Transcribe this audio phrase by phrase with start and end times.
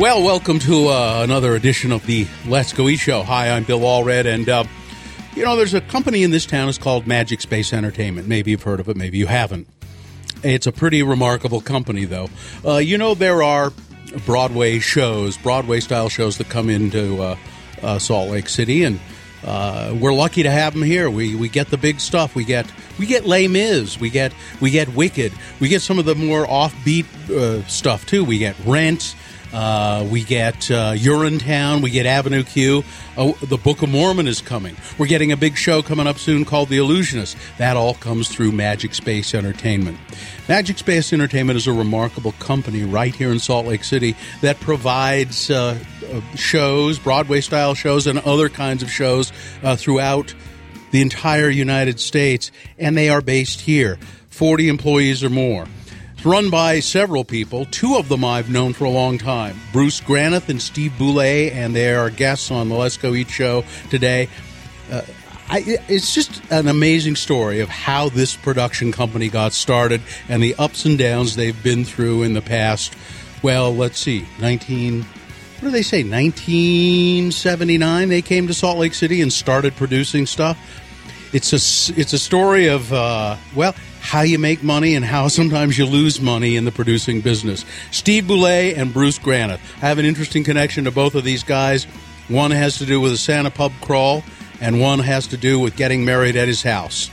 [0.00, 3.22] Well, welcome to uh, another edition of the Let's Go Eat Show.
[3.22, 4.64] Hi, I'm Bill Allred, and uh,
[5.36, 6.70] you know, there's a company in this town.
[6.70, 8.26] It's called Magic Space Entertainment.
[8.26, 9.68] Maybe you've heard of it, maybe you haven't.
[10.42, 12.30] It's a pretty remarkable company, though.
[12.64, 13.74] Uh, you know, there are
[14.24, 17.36] Broadway shows, Broadway style shows that come into uh,
[17.82, 18.98] uh, Salt Lake City, and
[19.44, 21.10] uh, we're lucky to have them here.
[21.10, 22.34] We we get the big stuff.
[22.34, 24.00] We get we get Les Mis.
[24.00, 25.34] We get we get Wicked.
[25.60, 28.24] We get some of the more offbeat uh, stuff too.
[28.24, 29.14] We get Rent.
[29.52, 31.82] Uh, we get uh, Urinetown.
[31.82, 32.84] We get Avenue Q.
[33.16, 34.76] Oh, the Book of Mormon is coming.
[34.98, 37.36] We're getting a big show coming up soon called The Illusionist.
[37.58, 39.98] That all comes through Magic Space Entertainment.
[40.48, 45.50] Magic Space Entertainment is a remarkable company right here in Salt Lake City that provides
[45.50, 45.78] uh,
[46.12, 50.34] uh, shows, Broadway style shows, and other kinds of shows uh, throughout
[50.90, 53.98] the entire United States, and they are based here.
[54.30, 55.66] 40 employees or more.
[56.20, 57.64] It's run by several people.
[57.64, 61.74] Two of them I've known for a long time Bruce Granath and Steve Boulay, and
[61.74, 64.28] they are guests on the Let's Go Eat show today.
[64.92, 65.00] Uh,
[65.48, 70.54] I, it's just an amazing story of how this production company got started and the
[70.56, 72.94] ups and downs they've been through in the past.
[73.42, 75.00] Well, let's see, 19.
[75.00, 76.02] What do they say?
[76.02, 80.58] 1979, they came to Salt Lake City and started producing stuff.
[81.32, 81.60] It's a
[81.98, 86.20] it's a story of uh, well how you make money and how sometimes you lose
[86.20, 87.64] money in the producing business.
[87.90, 89.60] Steve Boulay and Bruce Granath.
[89.76, 91.84] I have an interesting connection to both of these guys.
[92.28, 94.22] One has to do with a Santa pub crawl,
[94.60, 97.10] and one has to do with getting married at his house.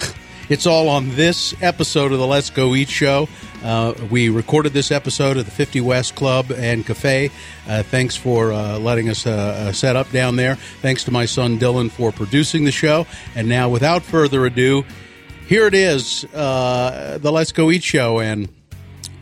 [0.50, 3.28] It's all on this episode of the Let's Go Eat show.
[3.62, 7.30] Uh, we recorded this episode at the 50 West Club and Cafe.
[7.68, 10.56] Uh, thanks for uh, letting us uh, uh, set up down there.
[10.82, 13.06] Thanks to my son Dylan for producing the show.
[13.36, 14.84] And now, without further ado,
[15.50, 18.20] here it is, uh, the Let's Go Eat show.
[18.20, 18.48] And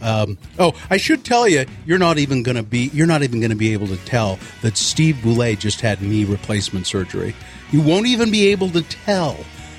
[0.03, 3.41] um, oh, I should tell you, you're not even going to be you're not even
[3.41, 7.35] going to be able to tell that Steve Boulay just had knee replacement surgery.
[7.73, 9.39] You won't even be able to tell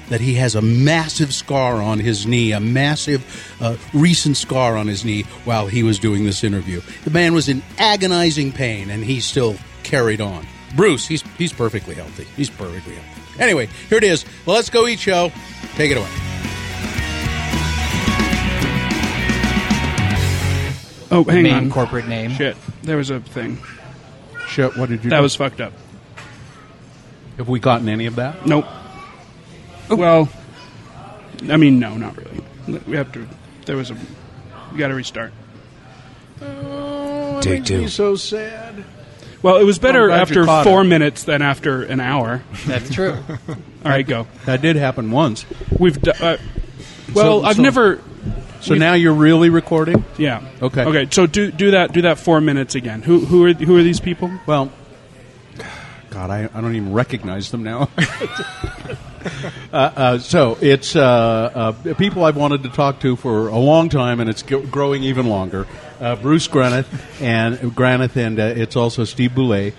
[0.10, 4.88] that he has a massive scar on his knee, a massive uh, recent scar on
[4.88, 6.82] his knee while he was doing this interview.
[7.04, 10.48] The man was in agonizing pain, and he still carried on.
[10.76, 12.24] Bruce, he's he's perfectly healthy.
[12.36, 13.40] He's perfectly healthy.
[13.40, 14.26] Anyway, here it is.
[14.48, 15.32] Let's Go Eat show.
[15.76, 16.29] Take it away.
[21.12, 21.72] Oh, hang main on.
[21.72, 22.32] corporate name.
[22.32, 23.58] Shit, there was a thing.
[24.48, 25.10] Shit, what did you?
[25.10, 25.24] That do?
[25.24, 25.74] was fucked up.
[27.38, 28.46] Have we gotten any of that?
[28.46, 28.66] Nope.
[29.90, 30.30] Well,
[31.50, 32.80] I mean, no, not really.
[32.88, 33.28] We have to.
[33.66, 33.98] There was a.
[34.72, 35.34] We got to restart.
[36.42, 37.88] Oh, Take two.
[37.88, 38.84] so sad.
[39.42, 40.86] Well, it was better after four it.
[40.86, 42.44] minutes than after an hour.
[42.68, 43.14] That's true.
[43.50, 43.56] All
[43.92, 44.28] right, go.
[44.46, 45.46] That did happen once.
[45.78, 46.00] We've.
[46.00, 46.38] Do, uh,
[47.14, 48.02] well, So- I've so- never.
[48.62, 50.04] So now you're really recording?
[50.18, 50.42] Yeah.
[50.62, 50.84] Okay.
[50.84, 51.08] Okay.
[51.12, 51.94] So do do that.
[51.94, 53.02] Do that four minutes again.
[53.02, 54.32] Who who are who are these people?
[54.46, 54.72] Well,
[56.10, 57.90] God, I, I don't even recognize them now.
[59.72, 63.90] uh, uh, so it's uh, uh, people I've wanted to talk to for a long
[63.90, 65.68] time, and it's g- growing even longer.
[66.00, 66.88] Uh, Bruce Granath
[67.22, 69.74] and Granath, and uh, it's also Steve Boulay.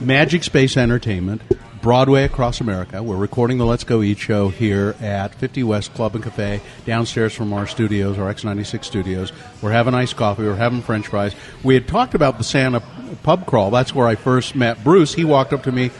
[0.00, 1.42] Magic Space Entertainment,
[1.82, 3.02] Broadway across America.
[3.02, 7.34] We're recording the Let's Go Eat show here at 50 West Club and Cafe, downstairs
[7.34, 9.32] from our studios, our X96 studios.
[9.60, 11.34] We're having iced coffee, we're having french fries.
[11.64, 12.80] We had talked about the Santa
[13.24, 13.72] pub crawl.
[13.72, 15.12] That's where I first met Bruce.
[15.12, 15.90] He walked up to me,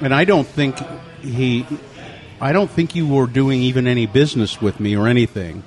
[0.00, 0.76] and I don't think
[1.20, 1.66] he.
[2.40, 5.64] I don't think you were doing even any business with me or anything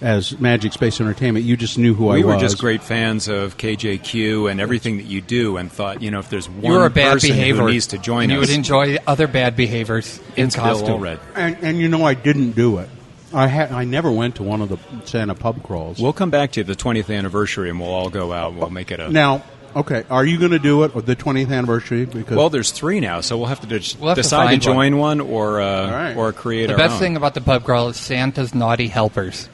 [0.00, 1.44] as Magic Space Entertainment.
[1.44, 2.16] You just knew who I was.
[2.16, 2.34] we was.
[2.36, 6.18] were just great fans of KJQ and everything that you do, and thought, you know,
[6.20, 7.62] if there's one You were a bad person behavior.
[7.62, 10.64] who needs to join and us, You would enjoy other bad behaviors in it's Bill
[10.64, 11.00] costume.
[11.00, 11.18] Allred.
[11.34, 12.88] And, and you know, I didn't do it.
[13.32, 13.70] I had.
[13.70, 16.00] I never went to one of the Santa pub crawls.
[16.00, 18.54] We'll come back to the 20th anniversary, and we'll all go out.
[18.54, 19.08] We'll make it a.
[19.08, 19.44] now,
[19.76, 22.06] okay, are you going to do it or the 20th anniversary?
[22.06, 24.62] Because Well, there's three now, so we'll have to de- We'll have decide to, find
[24.62, 26.16] join one, or uh, right.
[26.16, 26.98] or create The our best own.
[26.98, 29.48] thing about the pub crawl is Santa's naughty helpers.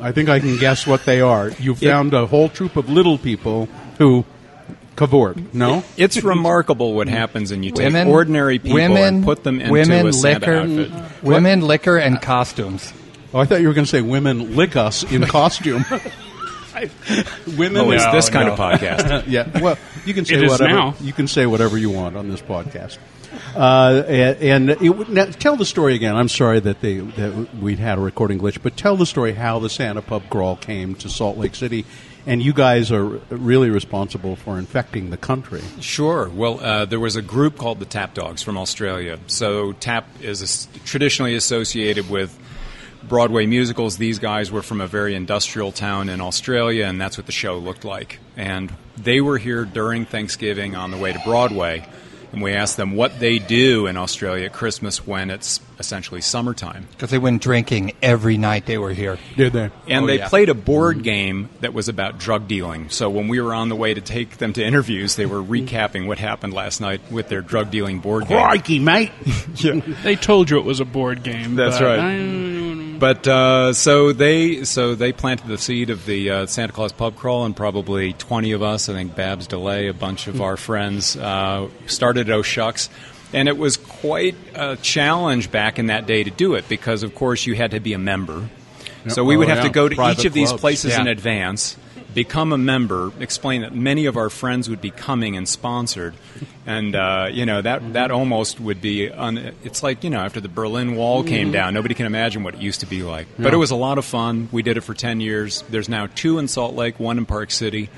[0.00, 1.50] I think I can guess what they are.
[1.50, 3.66] You found a whole troop of little people
[3.98, 4.24] who
[4.96, 5.54] cavort.
[5.54, 9.60] No, It's remarkable what happens, and you take Women, ordinary people women, and put them
[9.60, 11.22] into women, a Santa liquor, outfit.
[11.22, 12.92] women, liquor, and costumes.
[13.32, 15.84] oh, I thought you were going to say women lick us in costume.
[17.56, 17.82] women.
[17.82, 18.52] Oh, is No, this kind no.
[18.54, 19.24] of podcast?
[19.28, 19.60] yeah.
[19.60, 20.70] Well, you can say It is whatever.
[20.72, 20.94] now.
[21.00, 22.98] You can say whatever you want on this podcast.
[23.54, 26.16] Uh, and and it, now, tell the story again.
[26.16, 29.58] I'm sorry that they that we'd had a recording glitch, but tell the story how
[29.60, 31.84] the Santa Pub Crawl came to Salt Lake City,
[32.26, 35.62] and you guys are really responsible for infecting the country.
[35.80, 36.28] Sure.
[36.28, 39.18] Well, uh, there was a group called the Tap Dogs from Australia.
[39.28, 42.36] So Tap is as- traditionally associated with
[43.02, 47.26] Broadway musicals, these guys were from a very industrial town in Australia, and that's what
[47.26, 48.18] the show looked like.
[48.36, 51.86] And they were here during Thanksgiving on the way to Broadway,
[52.32, 56.86] and we asked them what they do in Australia at Christmas when it's essentially summertime.
[56.92, 59.18] Because they went drinking every night they were here.
[59.36, 59.70] Did they?
[59.88, 60.28] And Oh, they yeah.
[60.28, 61.02] played a board mm-hmm.
[61.04, 62.88] game that was about drug dealing.
[62.90, 66.06] So when we were on the way to take them to interviews, they were recapping
[66.06, 68.38] what happened last night with their drug dealing board game.
[68.38, 69.10] Crikey, mate.
[70.04, 71.56] They told you it was a board game.
[71.56, 71.98] That's but right.
[71.98, 72.59] I-
[73.00, 77.16] But uh, so they so they planted the seed of the uh, Santa Claus pub
[77.16, 81.16] crawl, and probably twenty of us, I think Babs Delay, a bunch of our friends,
[81.16, 82.90] uh, started Oh Shucks.
[83.32, 87.14] And it was quite a challenge back in that day to do it because, of
[87.14, 88.48] course, you had to be a member.
[89.08, 89.62] So we Oh, would have yeah.
[89.64, 90.60] to go to Private each of these clubs.
[90.60, 91.76] places in advance,
[92.14, 96.14] become a member, explain that many of our friends would be coming and sponsored,
[96.66, 99.08] and uh, you know that that almost would be.
[99.10, 102.54] Un- it's like you know after the Berlin Wall came down, nobody can imagine what
[102.54, 103.26] it used to be like.
[103.38, 104.48] But it was a lot of fun.
[104.52, 105.62] We did it for ten years.
[105.68, 107.88] There's now two in Salt Lake, one in Park City,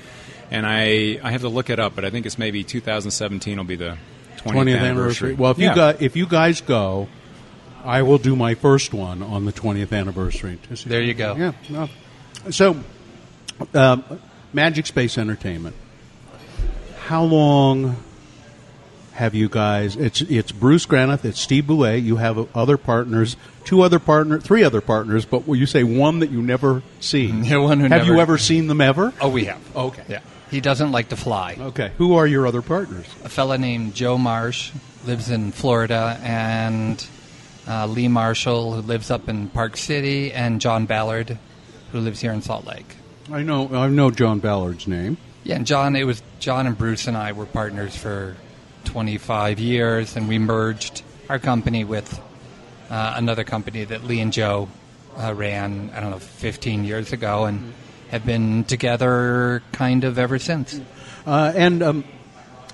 [0.51, 3.63] and I I have to look it up, but I think it's maybe 2017 will
[3.63, 3.97] be the
[4.37, 5.33] 20th, 20th anniversary.
[5.35, 5.69] Well, if Yeah.
[5.69, 7.07] you got, if you guys go,
[7.85, 10.57] I will do my first one on the 20th anniversary.
[10.85, 11.35] There you go.
[11.35, 11.51] Yeah.
[11.69, 11.89] no.
[12.49, 12.75] So,
[13.73, 14.03] um,
[14.53, 15.75] Magic Space Entertainment.
[17.05, 17.97] How long
[19.13, 19.95] have you guys?
[19.95, 21.99] It's it's Bruce Granath, it's Steve Boulay.
[21.99, 26.19] You have other partners, two other partner, three other partners, but will you say one
[26.19, 27.25] that you never see?
[27.25, 29.13] Yeah, one who have you ever seen them ever?
[29.21, 29.75] Oh, we have.
[29.75, 30.03] Okay.
[30.07, 30.21] Yeah.
[30.49, 31.57] He doesn't like to fly.
[31.59, 31.91] Okay.
[31.97, 33.07] Who are your other partners?
[33.23, 34.71] A fella named Joe Marsh
[35.05, 37.05] lives in Florida, and
[37.67, 41.37] uh, Lee Marshall, who lives up in Park City, and John Ballard,
[41.91, 42.95] who lives here in Salt Lake.
[43.31, 45.17] I know I know John Ballard's name.
[45.43, 48.35] Yeah, and John, it was John and Bruce and I were partners for
[48.85, 52.21] 25 years, and we merged our company with
[52.89, 54.67] uh, another company that Lee and Joe
[55.17, 57.73] uh, ran, I don't know, 15 years ago, and
[58.09, 60.79] have been together kind of ever since.
[61.25, 62.03] Uh, and um,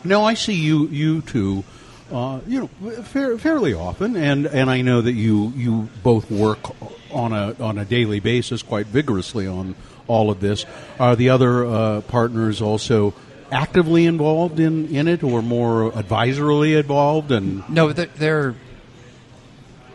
[0.04, 1.64] now I see you you two,
[2.12, 6.70] uh, you know, fair, fairly often, and, and I know that you you both work
[7.12, 9.76] on a on a daily basis quite vigorously on
[10.08, 10.66] all of this.
[11.00, 13.14] Are the other uh, partners also
[13.52, 17.32] actively involved in, in it, or more advisorily involved?
[17.32, 18.56] And No, they're, they're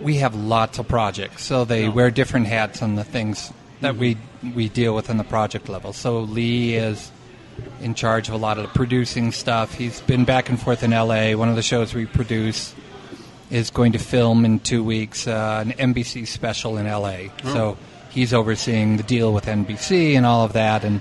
[0.00, 4.16] we have lots of projects, so they wear different hats on the things that we
[4.54, 5.92] we deal with on the project level.
[5.92, 7.10] So Lee is
[7.80, 9.74] in charge of a lot of the producing stuff.
[9.74, 11.34] He's been back and forth in L.A.
[11.34, 12.74] One of the shows we produce
[13.54, 17.30] is going to film in two weeks uh, an NBC special in L.A.
[17.44, 17.78] So
[18.10, 21.00] he's overseeing the deal with NBC and all of that, and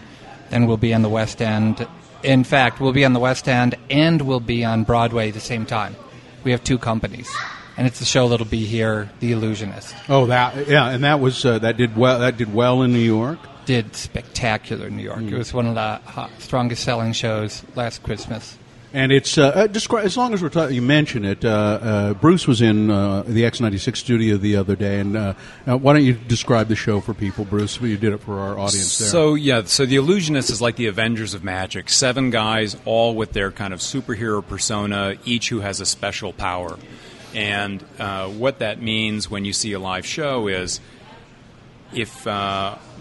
[0.51, 1.87] then we'll be on the West End.
[2.21, 5.39] In fact, we'll be on the West End and we'll be on Broadway at the
[5.39, 5.95] same time.
[6.43, 7.33] We have two companies,
[7.75, 9.95] and it's a show that'll be here, The Illusionist.
[10.07, 12.19] oh, that yeah, and that was uh, that did well.
[12.19, 13.39] That did well in New York.
[13.65, 15.21] Did spectacular in New York.
[15.21, 18.57] It was one of the hot, strongest selling shows last Christmas.
[18.93, 21.43] And it's uh, uh, as long as we're talking, you mention it.
[21.43, 25.33] Uh, uh, Bruce was in uh, the X96 studio the other day, and uh,
[25.65, 27.81] why don't you describe the show for people, Bruce?
[27.81, 29.07] You did it for our audience there.
[29.07, 31.89] So yeah, so the Illusionist is like the Avengers of Magic.
[31.89, 36.77] Seven guys, all with their kind of superhero persona, each who has a special power.
[37.33, 37.81] And
[38.37, 40.79] what that means when you see a live show is,
[41.93, 42.27] if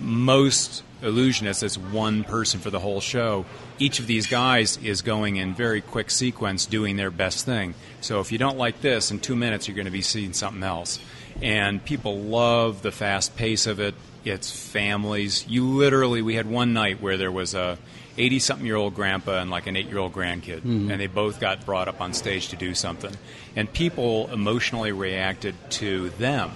[0.00, 3.44] most illusionists is one person for the whole show,
[3.78, 7.74] each of these guys is going in very quick sequence doing their best thing.
[8.00, 10.62] So if you don't like this, in two minutes you're going to be seeing something
[10.62, 10.98] else.
[11.40, 13.94] And people love the fast pace of it.
[14.24, 15.46] It's families.
[15.48, 17.78] You literally, we had one night where there was a
[18.18, 20.90] 80 something year old grandpa and like an 8 year old grandkid, mm-hmm.
[20.90, 23.14] and they both got brought up on stage to do something.
[23.56, 26.50] And people emotionally reacted to them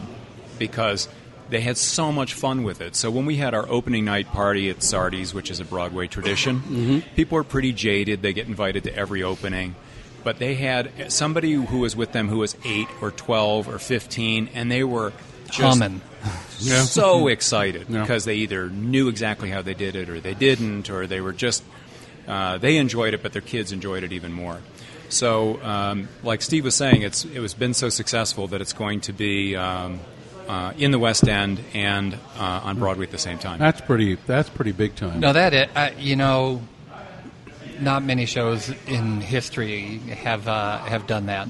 [0.58, 1.08] because
[1.48, 2.96] they had so much fun with it.
[2.96, 7.02] So when we had our opening night party at Sardi's, which is a Broadway tradition,
[7.14, 8.22] people are pretty jaded.
[8.22, 9.74] They get invited to every opening.
[10.24, 14.50] But they had somebody who was with them who was 8 or 12 or 15,
[14.54, 15.12] and they were
[15.50, 16.00] just Humming.
[16.58, 18.00] so excited Yeah.
[18.00, 21.32] because they either knew exactly how they did it or they didn't, or they were
[21.32, 21.62] just,
[22.26, 24.58] uh, they enjoyed it, but their kids enjoyed it even more.
[25.08, 29.02] So, um, like Steve was saying, it's it was been so successful that it's going
[29.02, 30.00] to be um,
[30.48, 33.58] uh, in the West End and uh, on Broadway at the same time.
[33.58, 34.16] that's pretty.
[34.26, 35.20] That's pretty big time.
[35.20, 35.70] No, that it.
[35.74, 36.62] Uh, you know,
[37.80, 41.48] not many shows in history have uh, have done that.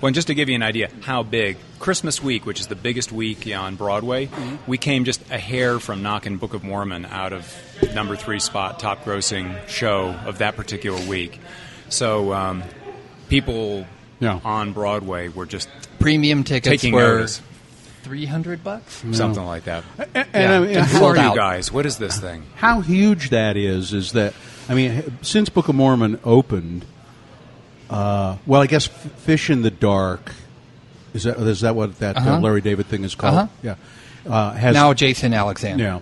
[0.00, 2.74] Well, and just to give you an idea how big, Christmas week, which is the
[2.74, 4.30] biggest week on Broadway,
[4.66, 7.54] we came just a hair from knocking Book of Mormon out of
[7.94, 11.38] number three spot, top grossing show of that particular week.
[11.90, 12.62] So um,
[13.28, 13.84] people
[14.20, 14.40] Yeah.
[14.42, 15.68] on Broadway were just
[15.98, 17.42] Premium tickets taking were notice.
[18.02, 19.04] 300 bucks.
[19.12, 19.84] something like that.
[20.14, 21.70] And, Yeah, I mean, and Who are you guys?
[21.72, 22.44] What is this thing?
[22.56, 24.32] how huge that is is that
[24.68, 26.84] I mean since Book of Mormon opened
[27.88, 30.32] uh, well I guess Fish in the Dark
[31.14, 32.40] is that is that what that uh Uh-huh.
[32.40, 33.46] Larry David thing is called Uh-huh.
[33.62, 33.74] yeah
[34.28, 35.82] uh, has Now Jason Alexander.
[35.82, 36.00] yeah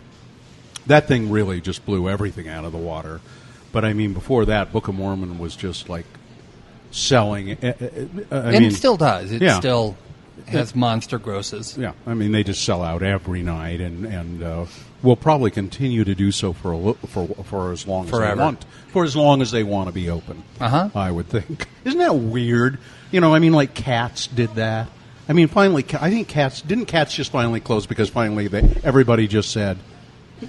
[0.86, 3.20] that thing really just blew everything out of the water
[3.72, 6.06] but I mean before that Book of Mormon was just like
[6.90, 7.74] selling uh, uh, uh,
[8.30, 9.30] I and mean it still does.
[9.32, 9.58] It Yeah.
[9.58, 9.96] still
[10.46, 11.76] has monster grosses.
[11.76, 14.66] Yeah, I mean they just sell out every night, and and uh,
[15.02, 18.36] will probably continue to do so for a li- for for as long as Forever.
[18.36, 20.42] they want, for as long as they want to be open.
[20.60, 20.90] Uh-huh.
[20.94, 21.68] I would think.
[21.84, 22.78] Isn't that weird?
[23.10, 24.88] You know, I mean, like cats did that.
[25.28, 29.28] I mean, finally, I think cats didn't cats just finally close because finally they, everybody
[29.28, 29.78] just said,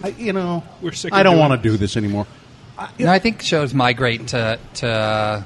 [0.03, 2.27] I, you know, We're sick I don't want to do this anymore.
[2.97, 5.45] No, I think shows migrate to to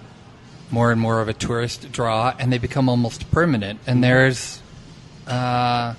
[0.74, 3.80] more and more of a tourist draw, and they become almost permanent.
[3.88, 4.60] And there's
[5.27, 5.94] uh,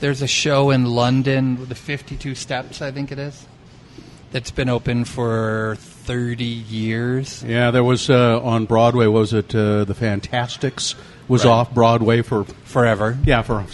[0.00, 3.44] there's a show in London, the Fifty Two Steps, I think it is,
[4.30, 7.42] that's been open for thirty years.
[7.42, 9.06] Yeah, there was uh, on Broadway.
[9.06, 10.94] Was it uh, the Fantasticks?
[11.28, 11.50] Was Right.
[11.50, 13.18] off Broadway for Forever.
[13.24, 13.64] yeah for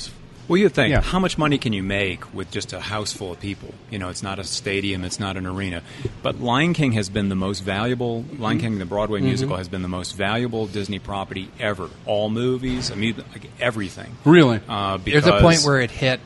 [0.53, 1.01] Well, you think Yeah.
[1.01, 3.73] how much money can you make with just a house full of people?
[3.91, 5.81] You know, it's not a stadium, it's not an arena.
[6.23, 8.27] But Lion King has been the most valuable.
[8.39, 9.29] Lion King, the Broadway Mm-hmm.
[9.29, 11.89] musical, has been the most valuable Disney property ever.
[12.05, 14.15] All movies, I mean, like everything.
[14.27, 14.61] really.
[14.69, 16.21] Uh, because There's a point where it hit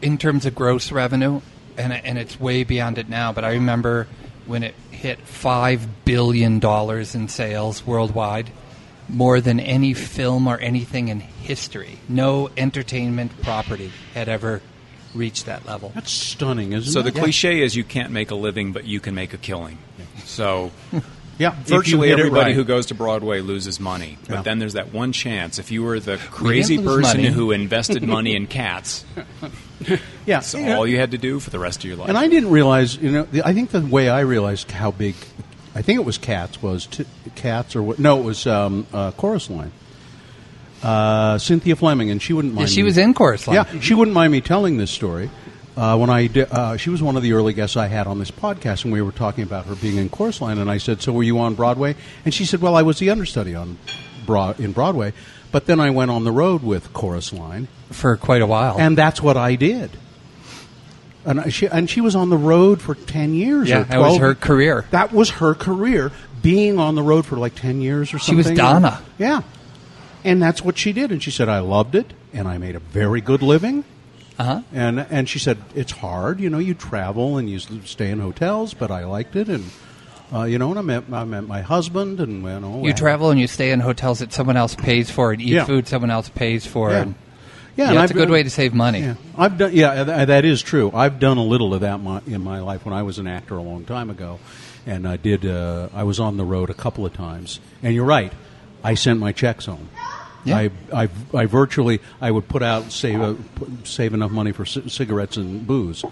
[0.00, 1.40] in terms of gross revenue,
[1.76, 3.32] and and it's way beyond it now.
[3.32, 4.06] But I remember
[4.46, 8.48] when it hit five billion dollars in sales worldwide,
[9.08, 11.98] more than any film or anything in history.
[12.08, 14.62] No entertainment property had ever
[15.14, 15.92] reached that level.
[15.94, 17.02] That's stunning, isn't So it?
[17.04, 19.76] So the cliche is you can't make a living, but you can make a killing.
[20.24, 20.70] So
[21.38, 22.54] yeah, virtually everybody right.
[22.54, 24.16] who goes to Broadway loses money.
[24.26, 24.42] But Yeah.
[24.42, 25.58] then there's that one chance.
[25.58, 27.32] If you were the crazy lose person money.
[27.34, 29.04] who invested money in cats,
[30.24, 32.08] yeah, that's you all you had to do for the rest of your life.
[32.08, 35.14] And I didn't realize, you know, the, I think the way I realized how big,
[35.74, 37.98] I think it was Cats was t- Cats or what?
[37.98, 39.72] No, it was um, uh, Chorus Line.
[40.82, 42.70] Uh, Cynthia Fleming, and she wouldn't Yeah, mind.
[42.70, 43.54] she me- was in chorus line.
[43.54, 45.30] Yeah, she wouldn't mind me telling this story.
[45.76, 48.18] Uh, when I di- uh, she was one of the early guests I had on
[48.18, 51.00] this podcast, and we were talking about her being in Chorus Line, and I said,
[51.00, 53.78] "So were you on Broadway?" And she said, "Well, I was the understudy on
[54.26, 55.12] Broad- in Broadway,
[55.52, 58.76] but then I went on the road with Chorus Line." for quite a while.
[58.78, 59.90] and that's what I did.
[61.24, 63.68] And she and she was on the road for ten years.
[63.68, 64.84] Yeah, or that was her career.
[64.90, 66.10] That was her career,
[66.42, 68.32] being on the road for like ten years or so.
[68.32, 68.56] She was something.
[68.64, 69.00] Donna.
[69.18, 69.42] Yeah,
[70.24, 71.12] and that's what she did.
[71.12, 73.84] And she said, "I loved it, and I made a very good living."
[74.38, 74.60] uh huh.
[74.72, 76.58] And and she said, "It's hard, you know.
[76.58, 79.64] You travel and you stay in hotels, but I liked it, and
[80.34, 83.30] uh, you know, and I met I met my husband, and you know, You travel
[83.30, 85.66] and you stay in hotels that someone else pays for, and eat Yeah.
[85.66, 86.90] food someone else pays for.
[86.90, 87.02] Yeah.
[87.02, 87.14] And
[87.76, 89.00] Yeah, yeah, and it's a I've- good way to save money.
[89.00, 89.72] Yeah, I've done.
[89.72, 90.90] Yeah, th- that is true.
[90.94, 93.56] I've done a little of that my, in my life when I was an actor
[93.56, 94.40] a long time ago,
[94.86, 95.46] and I did.
[95.46, 98.32] Uh, I was on the road a couple of times, and you're right.
[98.84, 99.88] I sent my checks home.
[100.44, 100.56] Yeah.
[100.58, 103.34] I, I, I virtually I would put out save uh,
[103.84, 106.02] save enough money for c- cigarettes and booze,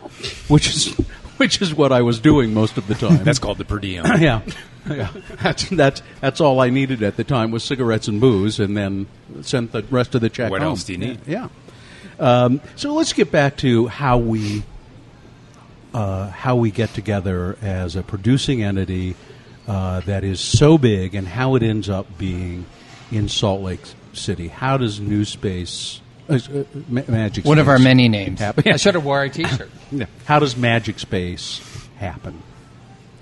[0.49, 0.95] which is
[1.40, 3.25] which is what I was doing most of the time.
[3.25, 4.04] That's called the per diem.
[4.20, 4.42] yeah,
[4.87, 5.11] yeah.
[5.42, 9.06] That's that's that's all I needed at the time was cigarettes and booze, and then
[9.40, 10.50] sent the rest of the check.
[10.50, 10.73] What home.
[10.73, 11.26] else do you need?
[11.26, 11.49] Yeah.
[12.18, 14.62] Um, so let's get back to how we
[15.94, 19.16] uh, how we get together as a producing entity
[19.66, 22.66] uh, that is so big, and how it ends up being
[23.11, 23.80] in Salt Lake
[24.12, 24.49] City.
[24.49, 26.00] How does New Space
[26.88, 28.38] Ma- Magic One of our many names.
[28.40, 28.72] happen?
[28.72, 29.70] I should have wore a T-shirt.
[29.92, 30.06] Yeah.
[30.25, 31.60] How does Magic Space
[31.99, 32.42] happen,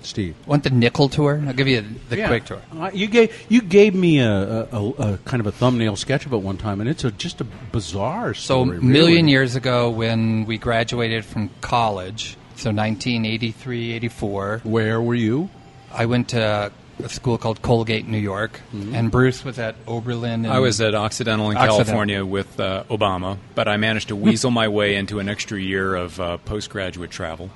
[0.03, 0.35] Steve?
[0.45, 1.41] Want the nickel tour?
[1.47, 2.27] I'll give you the Yeah.
[2.27, 2.61] quick tour.
[2.77, 6.25] Uh, you gave you gave me a, a, a, a kind of a thumbnail sketch
[6.27, 8.77] of it one time, and it's a, just a bizarre So, story.
[8.77, 9.31] a million really.
[9.31, 15.49] years ago, when we graduated from college, so 1983, 84, Where were you?
[15.91, 16.71] I went to
[17.03, 18.93] a school called Colgate, New York, Mm-hmm.
[18.95, 20.45] and Bruce was at Oberlin.
[20.45, 21.83] And I was at Occidental in Occidental.
[21.85, 25.95] California with uh, Obama, but I managed to weasel my way into an extra year
[25.95, 27.49] of uh, postgraduate travel.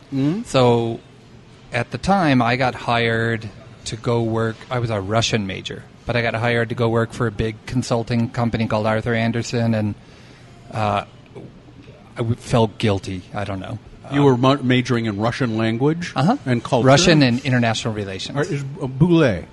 [0.46, 1.00] So
[1.72, 3.50] at the time, I got hired
[3.86, 4.56] to go work.
[4.72, 7.56] I was a Russian major, but I got hired to go work for a big
[7.66, 9.96] consulting company called Arthur Andersen, and
[10.72, 11.06] uh,
[12.18, 13.24] I felt guilty.
[13.34, 13.78] I don't know.
[14.12, 16.38] You were ma- majoring in Russian language Uh-huh.
[16.46, 16.86] and culture.
[16.88, 18.38] Russian and international relations.
[18.38, 19.46] Or is uh, Boulay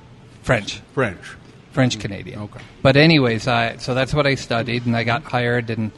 [0.43, 0.81] French.
[0.95, 1.37] French?
[1.73, 2.41] French Canadian.
[2.41, 2.61] Okay.
[2.83, 5.93] But anyways, I so that's what I studied, and I got hired and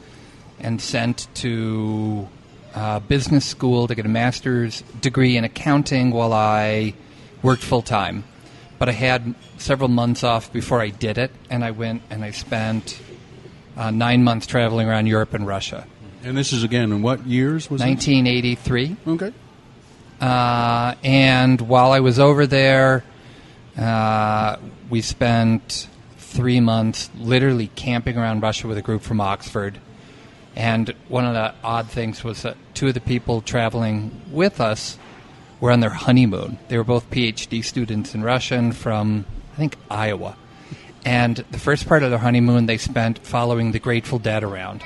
[0.59, 2.27] and sent to
[2.75, 6.93] uh, business school to get a master's degree in accounting while I
[7.41, 8.23] worked full time.
[8.77, 12.31] But I had several months off before I did it, and I went and I
[12.31, 12.99] spent
[13.75, 15.87] uh, nine months traveling around Europe and Russia.
[16.23, 18.83] And this is again in what years was 1983.
[18.85, 19.09] it?
[19.09, 19.33] Okay.
[20.21, 23.03] Uh, and while I was over there,
[23.77, 24.55] uh,
[24.89, 29.79] we spent three months literally camping around Russia with a group from Oxford.
[30.55, 34.97] And one of the odd things was that two of the people traveling with us
[35.59, 36.57] were on their honeymoon.
[36.69, 40.37] They were both PhD students in Russian from, I think, Iowa.
[41.03, 44.83] And the first part of their honeymoon they spent following the Grateful Dead around.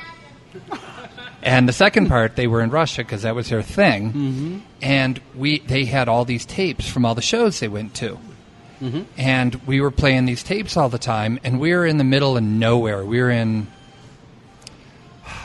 [1.44, 4.13] And the second part, they were in Russia because that was their thing.
[4.13, 4.58] Mm-hmm.
[4.82, 8.17] And we, they had all these tapes from all the shows they went to.
[8.82, 9.03] Mm-hmm.
[9.17, 12.38] And we were playing these tapes all the time, and we were in the middle
[12.38, 13.03] of nowhere.
[13.03, 13.67] We were in,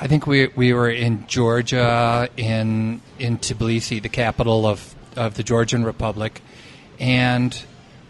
[0.00, 5.42] I think we we were in Georgia, in in Tbilisi, the capital of of the
[5.42, 6.42] Georgian Republic,
[7.00, 7.58] and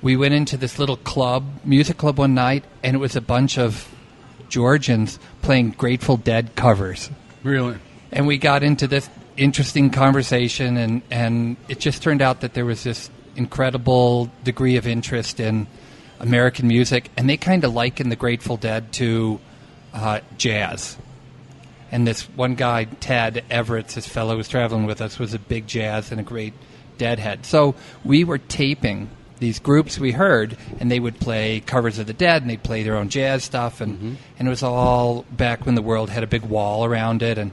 [0.00, 3.58] we went into this little club, music club, one night, and it was a bunch
[3.58, 3.94] of
[4.48, 7.10] Georgians playing Grateful Dead covers
[7.42, 7.78] Really?
[8.12, 12.66] and we got into this interesting conversation and, and it just turned out that there
[12.66, 15.66] was this incredible degree of interest in
[16.20, 19.40] American music and they kind of likened the Grateful Dead to
[19.94, 20.98] uh, jazz.
[21.90, 25.38] And this one guy, Ted Everett, this fellow who was traveling with us, was a
[25.38, 26.54] big jazz and a great
[26.98, 27.44] deadhead.
[27.44, 29.10] So we were taping
[29.42, 32.82] these groups we heard, and they would play covers of the Dead, and they'd play
[32.82, 36.26] their own jazz stuff, and and it was all back when the world had a
[36.26, 37.50] big wall around it, and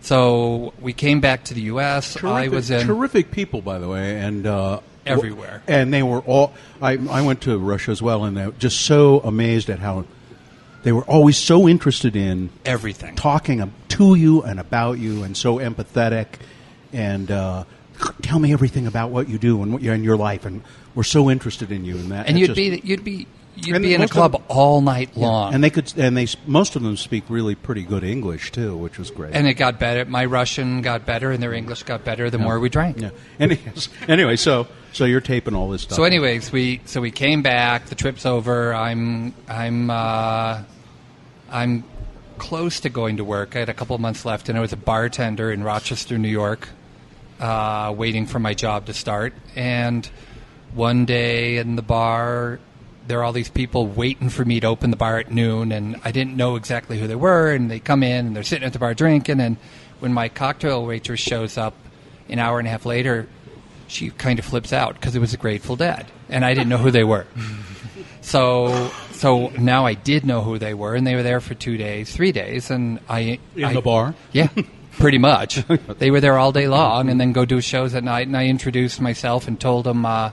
[0.00, 2.22] so we came back to the U.S.
[2.22, 5.62] I was in terrific people, by the way, and uh, Everywhere.
[5.66, 6.54] And they were all.
[6.80, 10.04] I I went to Russia as well, and they were just so amazed at how
[10.82, 13.16] they were always so interested in everything.
[13.16, 16.26] talking to you and about you, and so empathetic,
[16.92, 17.64] and uh,
[18.22, 20.62] tell me everything about what you do and what you're in your life, and
[20.94, 22.28] we're so interested in you and that.
[22.28, 25.54] and you'd just- be you'd be you'd be in a club them- all night long,
[25.54, 28.98] and they could, and they most of them speak really pretty good English too, which
[28.98, 29.32] was great.
[29.34, 30.04] and it got better.
[30.04, 33.00] My Russian got better, and their English got better the more we drank.
[33.00, 33.10] yeah.
[33.38, 35.96] Anyways, anyway, so so you're taping all this stuff.
[35.96, 37.86] So, anyways, we so we came back.
[37.86, 38.74] The trip's over.
[38.74, 40.62] I'm I'm uh,
[41.50, 41.84] I'm
[42.38, 43.54] close to going to work.
[43.54, 46.28] I had a couple of months left, and I was a bartender in Rochester, New
[46.28, 46.68] York,
[47.38, 49.32] uh, waiting for my job to start.
[49.54, 50.08] And
[50.74, 52.58] one day in the bar,
[53.06, 56.00] there are all these people waiting for me to open the bar at noon, and
[56.04, 57.52] I didn't know exactly who they were.
[57.52, 59.40] And they come in, and they're sitting at the bar drinking.
[59.40, 59.56] And
[60.00, 61.74] when my cocktail waitress shows up,
[62.28, 63.28] an hour and a half later,
[63.86, 66.78] she kind of flips out because it was a Grateful Dead, and I didn't know
[66.78, 67.26] who they were.
[68.20, 71.76] So, so now I did know who they were, and they were there for two
[71.76, 74.14] days, three days, and I in I- the bar.
[74.32, 74.48] yeah,
[74.92, 75.62] pretty much.
[75.98, 78.26] they were there all day long, and then go do shows at night.
[78.26, 80.30] And I introduced myself and told them, uh,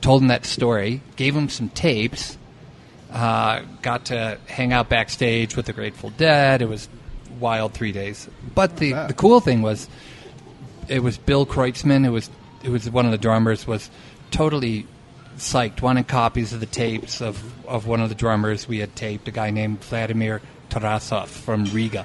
[0.00, 2.36] told him that story, gave him some tapes.
[3.10, 6.60] Uh, got to hang out backstage with the Grateful Dead.
[6.62, 6.88] It was
[7.40, 8.28] wild three days.
[8.54, 9.88] But the the cool thing was,
[10.88, 12.04] it was Bill Kreutzmann.
[12.04, 12.30] who was
[12.62, 13.66] it was one of the drummers.
[13.66, 13.90] Was
[14.30, 14.86] totally
[15.38, 19.28] psyched, wanted copies of the tapes of, of one of the drummers we had taped,
[19.28, 22.04] a guy named Vladimir Tarasov from Riga.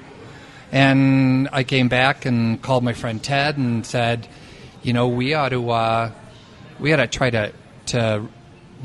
[0.72, 4.28] And I came back and called my friend Ted and said,
[4.82, 6.12] you know, we ought to uh,
[6.80, 7.54] we ought to try to
[7.88, 8.26] to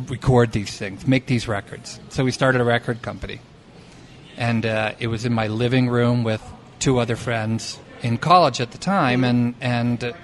[0.06, 2.00] record these things, make these records.
[2.08, 3.40] So we started a record company,
[4.36, 6.42] and uh, it was in my living room with
[6.78, 10.14] two other friends in college at the time, and and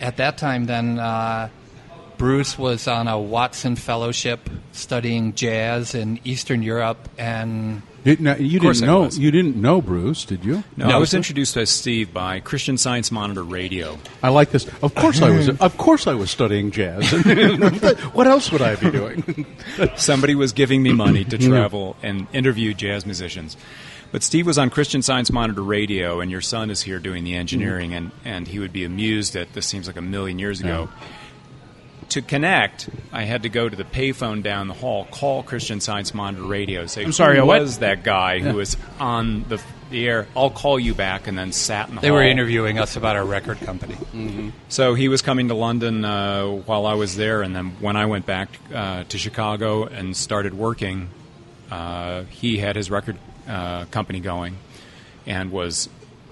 [0.00, 0.98] at that time then.
[0.98, 1.48] Uh,
[2.18, 8.82] Bruce was on a Watson Fellowship studying jazz in Eastern Europe, and Didn't, you didn't
[8.82, 9.18] know was.
[9.18, 10.62] you didn't know Bruce, did you?
[10.76, 13.98] No, I was introduced to Steve by Christian Science Monitor Radio.
[14.22, 14.64] I like this.
[14.80, 15.48] Of course, I was.
[15.60, 17.10] Of course, I was studying jazz.
[18.12, 19.44] what else would I be doing?
[19.96, 23.56] Somebody was giving me money to travel and interview jazz musicians.
[24.12, 27.34] But Steve was on Christian Science Monitor Radio, and your son is here doing the
[27.34, 27.96] engineering, mm.
[27.96, 30.88] and, and he would be amused at this seems like a million years ago.
[32.10, 36.14] To connect, I had to go to the payphone down the hall, call Christian Science
[36.14, 37.60] Monitor Radio, say, I'm sorry, who what?
[37.60, 40.26] was that guy who was on the, the air?
[40.36, 42.18] I'll call you back, and then sat in the they hall.
[42.18, 43.96] were interviewing us about our record company.
[44.68, 48.06] So he was coming to London uh, while I was there, and then when I
[48.06, 51.10] went back uh, to Chicago and started working,
[51.70, 54.56] uh, he had his record uh, company going,
[55.26, 55.88] and was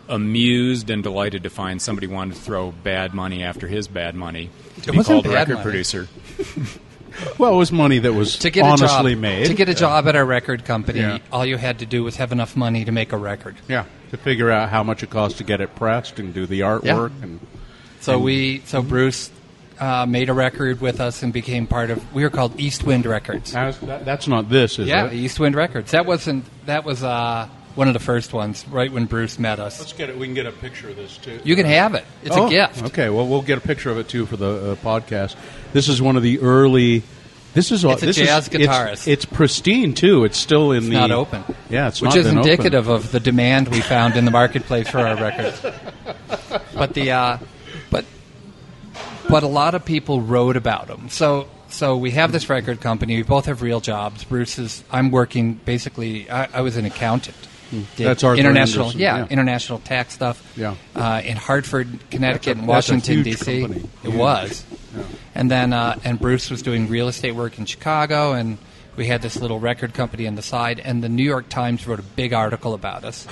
[0.09, 4.51] amused and delighted to find somebody wanted to throw bad money after his bad money
[4.83, 5.63] to It be called bad record money.
[5.65, 6.09] producer.
[7.39, 9.47] well, it was money that was To get honestly a job, made.
[9.47, 11.19] to get a job at our record company, Yeah.
[11.33, 13.57] all you had to do was have enough money to make a record.
[13.69, 16.61] yeah, to figure out how much it costs to get it pressed and do the
[16.61, 17.41] artwork and
[18.01, 19.31] So we, so Bruce
[19.81, 22.15] uh, made a record with us and became part of.
[22.15, 23.53] We were called East Wind Records.
[23.53, 25.15] That's, that, that's not this, is yeah, it?
[25.15, 25.91] East Wind Records.
[25.93, 26.45] That wasn't.
[26.67, 27.03] That was.
[27.03, 29.79] Uh, one of the first ones, right when Bruce met us.
[29.81, 30.17] Let's get it.
[30.19, 31.41] We can get a picture of this too.
[31.45, 32.05] You can have it.
[32.23, 32.83] It's Oh, a gift.
[32.85, 35.37] Okay, well, we'll get a picture of it too for the uh, podcast.
[35.73, 37.03] This is one of the early.
[37.55, 39.07] This is It's a this jazz is, it's- guitarist.
[39.09, 40.25] It's, pristine too.
[40.25, 41.45] It's still in It's the not open.
[41.71, 42.43] Yeah, it's which not is been open.
[42.43, 45.61] Which is indicative of the demand we found in the marketplace for our records.
[46.75, 47.39] But the uh,
[47.91, 48.05] but
[49.29, 51.09] but a lot of people wrote about them.
[51.11, 53.17] So so we have this record company.
[53.17, 54.25] We both have real jobs.
[54.25, 54.83] Bruce is.
[54.91, 56.29] I'm working basically.
[56.31, 57.37] I, I was an accountant.
[57.75, 58.03] Hmm.
[58.03, 58.93] That's Arthur international.
[58.93, 59.27] Yeah, yeah.
[59.29, 60.53] international tax stuff.
[60.57, 60.77] Yeah.
[60.95, 63.63] uh, in Hartford, Connecticut, and Washington D.C.
[63.63, 63.89] company.
[64.03, 64.65] It was.
[65.35, 68.59] And then uh, and Bruce was doing real estate work in Chicago, and
[68.97, 70.79] we had this little record company on the side.
[70.81, 73.27] And the New York Times wrote a big article about us.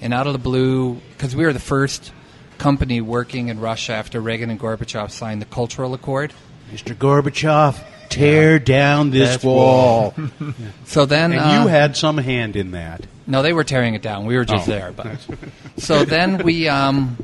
[0.00, 2.12] And out of the blue, because we were the first
[2.58, 6.32] company working in Russia after Reagan and Gorbachev signed the Cultural Accord.
[6.72, 6.94] Mr.
[6.94, 10.14] Gorbachev, tear down this That's wall.
[10.86, 13.06] So then, and uh, you had some hand in that.
[13.26, 14.24] No, they were tearing it down.
[14.24, 14.72] We were just Oh.
[14.72, 14.90] there.
[14.92, 15.18] But
[15.76, 17.18] so then we, um,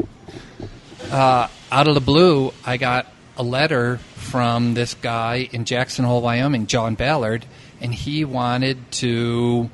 [1.11, 6.20] uh, out of the blue, I got a letter from this guy in Jackson Hole,
[6.20, 7.47] Wyoming, John Ballard,
[7.81, 9.70] and he wanted to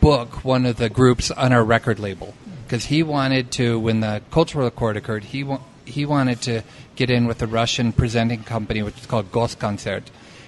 [0.00, 2.34] book one of the groups on our record label
[2.66, 6.62] because he wanted to, when the cultural accord occurred, he wa- he wanted to
[6.96, 10.04] get in with a Russian presenting company, which is called Goskoncert,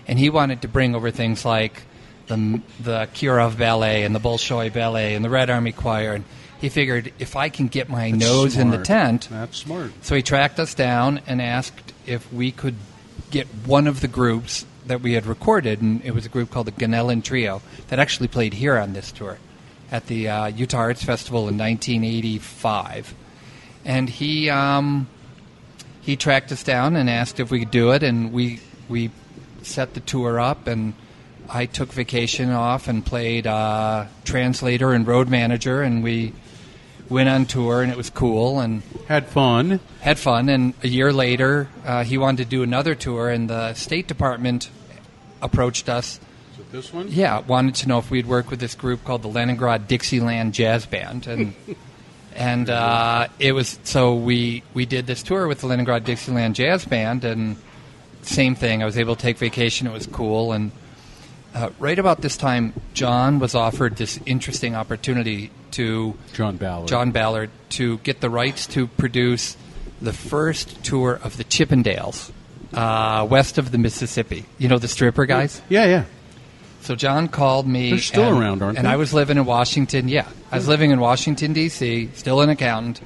[0.06, 1.82] and he wanted to bring over things like
[2.26, 6.24] the the Kirov Ballet and the Bolshoi Ballet and the Red Army Choir, and
[6.60, 9.92] he figured if I can get my nose in the tent, That's smart.
[10.02, 12.76] so he tracked us down and asked if we could
[13.30, 16.66] get one of the groups that we had recorded, and it was a group called
[16.66, 19.38] the Ganelin Trio that actually played here on this tour
[19.90, 23.14] at the uh, Utah Arts Festival in 1985.
[23.84, 25.08] And he um,
[26.04, 29.10] he tracked us down and asked if we could do it, and we we
[29.62, 30.92] set the tour up, and
[31.48, 36.32] I took vacation off and played uh, translator and road manager, and we
[37.08, 39.80] went on tour, and it was cool, and Had fun.
[40.00, 40.48] had fun.
[40.48, 44.70] And a year later, uh, he wanted to do another tour, and the State Department
[45.42, 46.18] approached us.
[46.54, 47.08] Is it this one?
[47.10, 50.86] Yeah, wanted to know if we'd work with this group called the Leningrad Dixieland Jazz
[50.86, 51.54] Band, and
[52.34, 56.84] and uh, it was so we we did this tour with the Leningrad Dixieland Jazz
[56.84, 57.56] Band, and
[58.22, 58.82] same thing.
[58.82, 59.86] I was able to take vacation.
[59.86, 60.72] It was cool, and
[61.54, 66.88] uh, right about this time, John was offered this interesting opportunity to John Ballard.
[66.88, 69.56] John Ballard to get the rights to produce
[70.02, 72.30] the first tour of the Chippendales
[72.72, 74.44] uh, west of the Mississippi.
[74.58, 75.62] You know the stripper guys.
[75.68, 76.04] Yeah, yeah.
[76.84, 77.90] So John called me.
[77.90, 78.90] They're still and, around, aren't And they?
[78.90, 80.06] I was living in Washington.
[80.06, 82.10] Yeah, I was living in Washington D.C.
[82.12, 83.00] Still an accountant.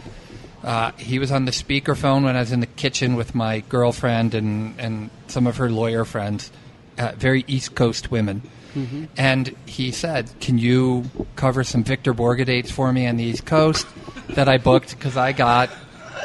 [0.64, 4.34] Uh, he was on the speakerphone when I was in the kitchen with my girlfriend
[4.34, 6.50] and and some of her lawyer friends,
[6.98, 8.42] uh, very East Coast women.
[8.74, 9.04] Mm-hmm.
[9.16, 11.04] And he said, "Can you
[11.36, 13.86] cover some Victor Borge dates for me on the East Coast
[14.30, 15.70] that I booked because I got,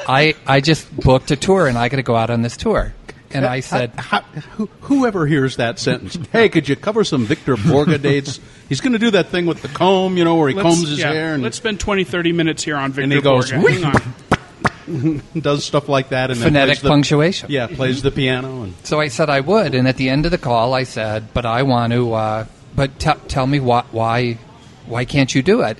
[0.07, 2.95] I I just booked a tour and I got to go out on this tour."
[3.33, 7.55] And I said, How, who, whoever hears that sentence, hey, could you cover some Victor
[7.55, 8.39] Borge dates?
[8.69, 10.89] He's going to do that thing with the comb, you know, where he Let's- combs
[10.89, 13.51] his yeah, hair and let's spend 20, 30 minutes here on Victor And he goes,
[13.51, 13.69] Borge.
[13.81, 15.21] Hang on.
[15.39, 16.29] does stuff like that.
[16.31, 17.49] And Phonetic the, punctuation.
[17.49, 18.63] Yeah, plays the piano.
[18.63, 21.33] and So I said I would, and at the end of the call, I said,
[21.33, 22.13] "But I want to.
[22.13, 24.37] Uh, but t- tell me why, why,
[24.85, 25.77] why can't you do it?"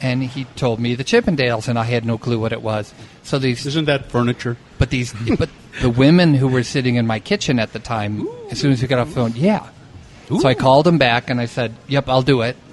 [0.00, 2.92] And he told me the Chippendales, and I had no clue what it was.
[3.22, 4.56] So these, Isn't that furniture?
[4.78, 5.48] but these, but
[5.80, 8.88] the women who were sitting in my kitchen at the time, as soon as we
[8.88, 9.68] got off the phone, yeah.
[10.28, 12.56] So I called them back, and I said, "Yep, I'll do it."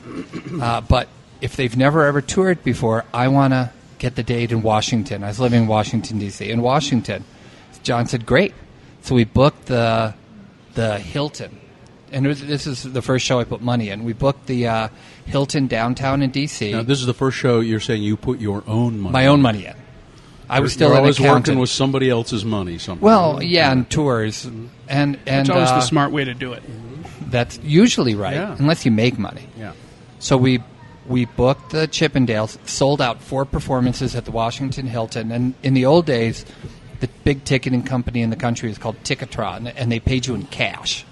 [0.59, 1.07] Uh, but
[1.39, 5.23] if they've never ever toured before, I want to get the date in Washington.
[5.23, 6.49] I was living in Washington D.C.
[6.49, 7.23] In Washington,
[7.83, 8.53] John said, "Great."
[9.03, 10.13] So we booked the
[10.73, 11.59] the Hilton,
[12.11, 14.03] and it was, this is the first show I put money in.
[14.03, 14.87] We booked the uh,
[15.25, 16.71] Hilton downtown in D.C.
[16.71, 19.13] Now, this is the first show you're saying you put your own money.
[19.13, 19.75] my own money in.
[20.49, 22.77] I was still You're always working with somebody else's money.
[22.79, 23.03] Somehow.
[23.05, 26.63] well, yeah, and tours, and and It's always uh, the smart way to do it.
[27.29, 28.55] that's usually right, Yeah.
[28.57, 29.47] unless you make money.
[29.57, 29.73] yeah.
[30.19, 30.59] So we
[31.07, 35.85] we booked the Chippendales, sold out four performances at the Washington Hilton, and in the
[35.85, 36.45] old days,
[36.99, 40.43] the big ticketing company in the country is called Ticketron, and they paid you in
[40.47, 41.05] cash.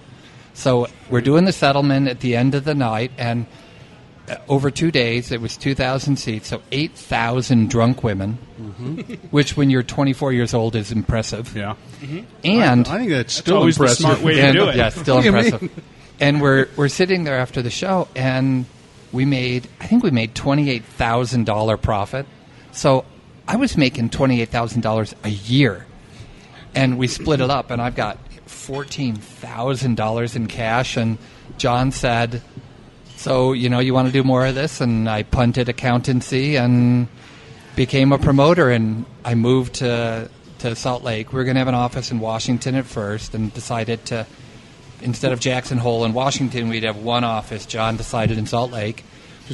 [0.53, 3.45] So we're doing the settlement at the end of the night, and
[4.27, 9.13] Uh, over two days, it was 2,000 seats, so 8,000 drunk women, mm-hmm.
[9.31, 11.55] which when you're 24 years old is impressive.
[11.55, 11.75] Yeah.
[12.01, 12.19] Mm-hmm.
[12.43, 14.05] And I think that's still always the impressive.
[14.05, 14.75] smart way to and, do it.
[14.75, 15.61] Yeah, still What do you impressive.
[15.61, 15.71] mean?
[16.19, 18.65] And we're we're sitting there after the show, and
[19.11, 22.25] we made I think we made twenty eight thousand dollar profit.
[22.71, 23.05] So
[23.47, 25.85] I was making twenty eight thousand dollars a year,
[26.73, 30.97] and we split it up, and I've got fourteen thousand dollars in cash.
[30.97, 31.19] And
[31.59, 32.41] John said,
[33.17, 37.07] So you know, you want to do more of this, and I punted accountancy and
[37.75, 41.33] became a promoter, and I moved to to Salt Lake.
[41.33, 44.25] We were going to have an office in Washington at first, and decided to
[45.01, 47.65] instead of Jackson Hole in Washington, we'd have one office.
[47.65, 49.03] John decided in Salt Lake,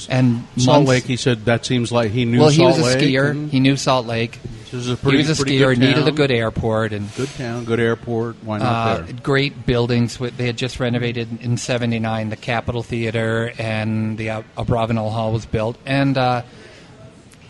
[0.09, 1.03] and Salt months- Lake.
[1.05, 2.39] He said that seems like he knew.
[2.39, 3.31] well, he was a Lake skier.
[3.31, 4.39] and He knew Salt Lake.
[4.73, 5.77] This is a pretty, he was a pretty skier.
[5.77, 8.37] Needed a good airport and good town, good airport.
[8.43, 9.13] Why not uh, there?
[9.21, 10.17] great buildings.
[10.17, 15.45] They had just renovated in '79 the Capitol Theater and the uh, Abravanel Hall was
[15.45, 15.77] built.
[15.85, 16.41] And uh,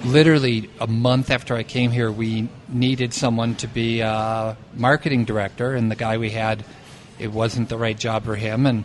[0.03, 5.75] literally a month after I came here, we needed someone to be a marketing director,
[5.75, 6.65] and the guy we had,
[7.19, 8.65] it wasn't the right job for him.
[8.65, 8.83] And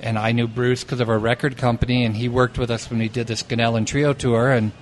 [0.00, 2.98] and I knew Bruce because of our record company, and he worked with us when
[2.98, 4.72] we did this Ganelin Trio tour, and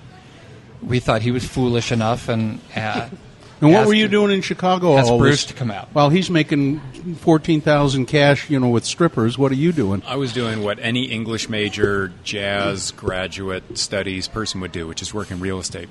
[0.81, 2.59] we thought he was foolish enough and.
[2.75, 3.09] Uh,
[3.59, 4.99] And what asked- were you doing in Chicago?
[4.99, 5.89] asked all Bruce this- to come out.
[5.91, 6.79] While he's making
[7.21, 9.35] fourteen thousand cash, you know, with strippers.
[9.35, 10.03] What are you doing?
[10.05, 15.11] I was doing what any English major, jazz graduate studies person would do, which is
[15.11, 15.89] work in real estate,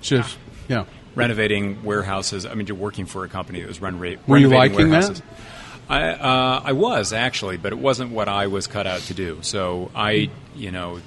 [0.00, 0.36] Just
[0.66, 0.86] yeah.
[1.14, 2.44] renovating warehouses.
[2.44, 4.18] I mean, you're working for a company that was renovating.
[4.26, 5.22] Were you renovating liking that?
[5.88, 9.38] I uh, I was actually, but it wasn't what I was cut out to do.
[9.42, 10.98] So I, you know,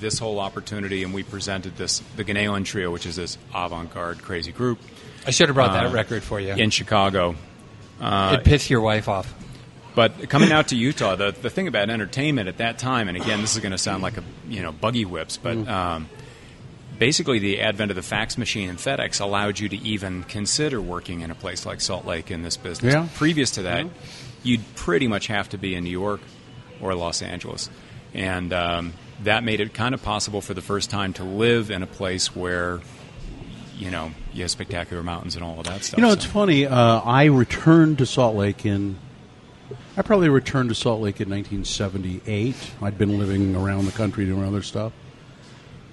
[0.00, 4.52] this whole opportunity, and we presented this the Ganelin Trio, which is this avant-garde crazy
[4.52, 4.78] group
[5.26, 6.54] I should have brought that Uh, record for you.
[6.54, 7.36] in Chicago.
[8.02, 9.34] It'd piss your wife off.
[9.94, 13.40] But coming out to Utah, the the thing about entertainment at that time, and again,
[13.40, 15.68] this is going to sound like a you know buggy whips, but Mm-hmm.
[15.70, 16.08] um,
[16.98, 21.20] basically the advent of the fax machine and FedEx allowed you to even consider working
[21.22, 22.92] in a place like Salt Lake in this business.
[22.94, 23.08] Yeah.
[23.16, 23.86] Previous to that,
[24.42, 26.20] you'd pretty much have to be in New York
[26.80, 27.68] or Los Angeles,
[28.14, 28.92] and um,
[29.22, 32.34] that made it kind of possible for the first time to live in a place
[32.34, 32.80] where.
[33.78, 35.96] You know, you have spectacular mountains and all of that stuff.
[35.96, 36.30] You know, it's so.
[36.30, 36.66] funny.
[36.66, 38.98] Uh, I returned to Salt Lake in.
[39.96, 42.54] I probably returned to Salt Lake in 1978.
[42.82, 44.92] I'd been living around the country doing other stuff.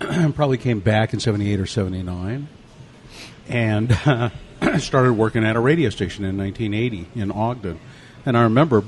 [0.01, 2.49] I probably came back in 78 or 79.
[3.47, 4.30] And uh,
[4.80, 7.80] started working at a radio station in 1980 in Ogden.
[8.25, 8.84] And I remember,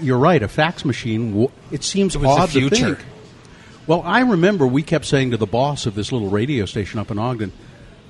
[0.00, 2.98] you're right, a fax machine, it seems It odd to think.
[3.86, 7.10] Well, I remember we kept saying to the boss of this little radio station up
[7.10, 7.52] in Ogden,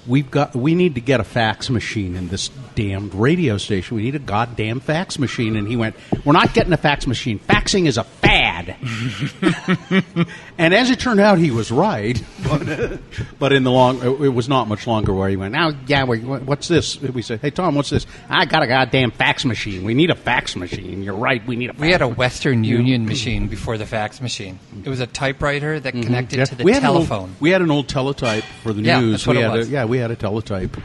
[0.07, 3.97] "We've got, we need to get a fax machine in this damned radio station.
[3.97, 7.39] We need a goddamn fax machine." And he went, "We're not getting a fax machine.
[7.49, 8.50] Faxing is a fad."
[10.59, 12.23] and as it turned out, he was right.
[12.49, 13.01] But,
[13.39, 16.21] but in the long, it was not much longer where he went, "Now, yeah, we,
[16.21, 19.85] what's this?" We said, "Hey, Tom, what's this?" I got a goddamn fax machine.
[19.85, 21.03] We need a fax machine.
[21.03, 21.45] You're right.
[21.47, 21.73] We need a.
[21.75, 24.59] Fax We had a Western Union machine before the fax machine.
[24.85, 27.37] It was a typewriter that connected Yeah, to the we had an old- telephone.
[27.41, 29.13] we had an old teletype for the Yeah, news.
[29.13, 29.69] that's what we it had was.
[29.69, 30.77] A, yeah, we had a teletype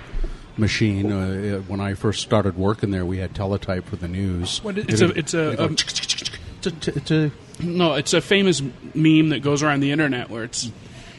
[0.57, 1.11] machine.
[1.11, 4.63] Uh, when I first started working there, we had teletype for the news.
[4.63, 8.21] What is- it's a- it's a- It'd um, It's a- it's a- No, it's a
[8.21, 8.61] famous
[8.93, 10.71] meme that goes around the internet where it's,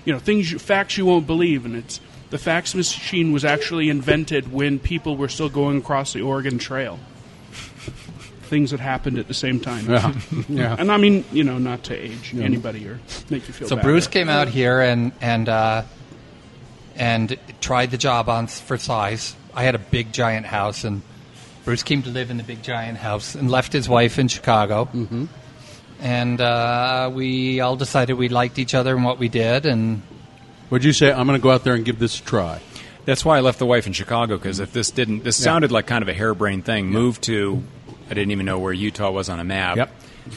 [0.05, 3.89] you know, things you, facts you won't believe, and it's the fax machine was actually
[3.89, 6.99] invented when people were still going across the Oregon Trail.
[8.43, 9.91] Things that happened at the same time.
[9.91, 10.15] yeah,
[10.49, 10.77] yeah.
[10.79, 13.69] And I mean, you know, not to age anybody or make you feel bad.
[13.69, 13.83] So bad.
[13.83, 15.83] Bruce came out here and and uh,
[16.95, 19.35] and tried the job on for size.
[19.53, 21.03] I had a big giant house, and
[21.65, 24.85] Bruce came to live in the big giant house and left his wife in Chicago.
[24.93, 25.25] Mm-hmm.
[26.01, 30.03] And uh, we all decided we liked each other and what we did, and
[30.71, 32.61] Would you say I'm going to go out there and give this a try?
[33.07, 35.87] That's why I left the wife in Chicago because if this didn't, this sounded like
[35.87, 36.87] kind of a harebrained thing.
[36.89, 37.63] Move to,
[38.07, 39.77] I didn't even know where Utah was on a map.
[39.77, 39.91] Yep.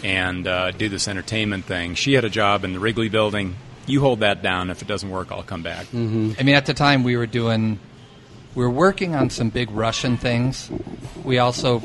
[0.03, 1.95] And uh, do this entertainment thing.
[1.95, 3.55] She had a job in the Wrigley Building.
[3.87, 4.69] You hold that down.
[4.69, 5.87] If it doesn't work, I'll come back.
[5.91, 7.79] I mean, at the time we were doing,
[8.53, 10.69] we were working on some big Russian things.
[11.23, 11.81] We also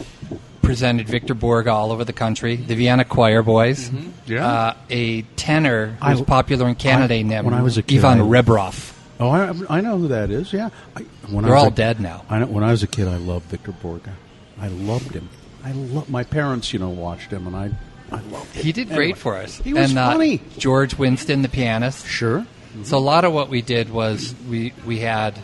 [0.64, 2.57] presented Victor Borg all over the country.
[2.57, 3.90] The Vienna Choir Boys.
[4.27, 4.46] Yeah.
[4.46, 7.83] Uh, a tenor who was I- popular in Canada I- named when I was a
[7.83, 8.92] kid, Ivan I- Rebroff.
[9.20, 10.53] Oh, I, I know who that is.
[10.53, 12.24] Yeah, I, when They're was all a- dead now.
[12.29, 14.09] I know, when I was a kid, I loved Victor Borge.
[14.61, 15.29] I loved him.
[15.64, 16.72] I love my parents.
[16.72, 17.70] You know, watched him, and I,
[18.11, 18.64] I loved him.
[18.64, 19.59] He did Anyway, great for us.
[19.59, 20.40] He was and, uh, funny.
[20.59, 22.07] George Winston, the pianist.
[22.07, 22.44] Sure.
[22.83, 25.38] So a lot of what we did was we we had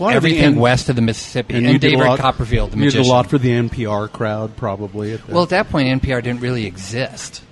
[0.00, 2.84] everything N- west of the Mississippi and, you did a David lot- Copperfield, the you
[2.84, 3.02] magician.
[3.02, 5.14] did a lot for the NPR crowd, probably.
[5.14, 7.42] At well, at that point, NPR didn't really exist.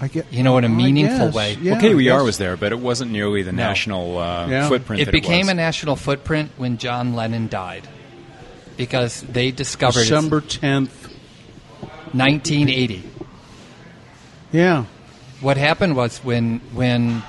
[0.00, 1.56] I get you know, in a meaningful guess, way.
[1.60, 2.24] Yeah, well, KWR I guess.
[2.24, 4.68] was there, but it wasn't nearly the national uh, Yeah.
[4.68, 5.02] footprint.
[5.02, 7.88] It that became it a national footprint when John Lennon died
[8.76, 11.06] because they discovered it's December tenth.
[12.12, 13.02] 1980.
[14.52, 14.84] Yeah.
[15.40, 17.22] What happened was when when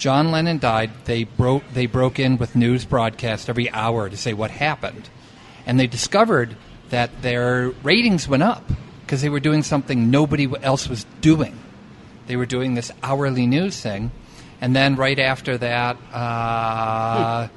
[0.00, 4.32] John Lennon died, they broke they broke in with news broadcast every hour to say
[4.32, 5.10] what happened,
[5.66, 6.56] and they discovered
[6.88, 8.64] that their ratings went up
[9.02, 11.56] because they were doing something nobody else was doing.
[12.26, 14.10] They were doing this hourly news thing,
[14.62, 17.48] and then right after that, uh,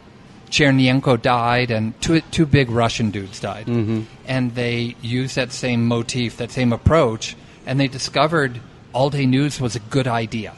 [0.49, 4.01] Chernenko died, and two two big Russian dudes died, mm-hmm.
[4.27, 8.59] and they used that same motif, that same approach, and they discovered
[8.91, 10.53] all day news was a good idea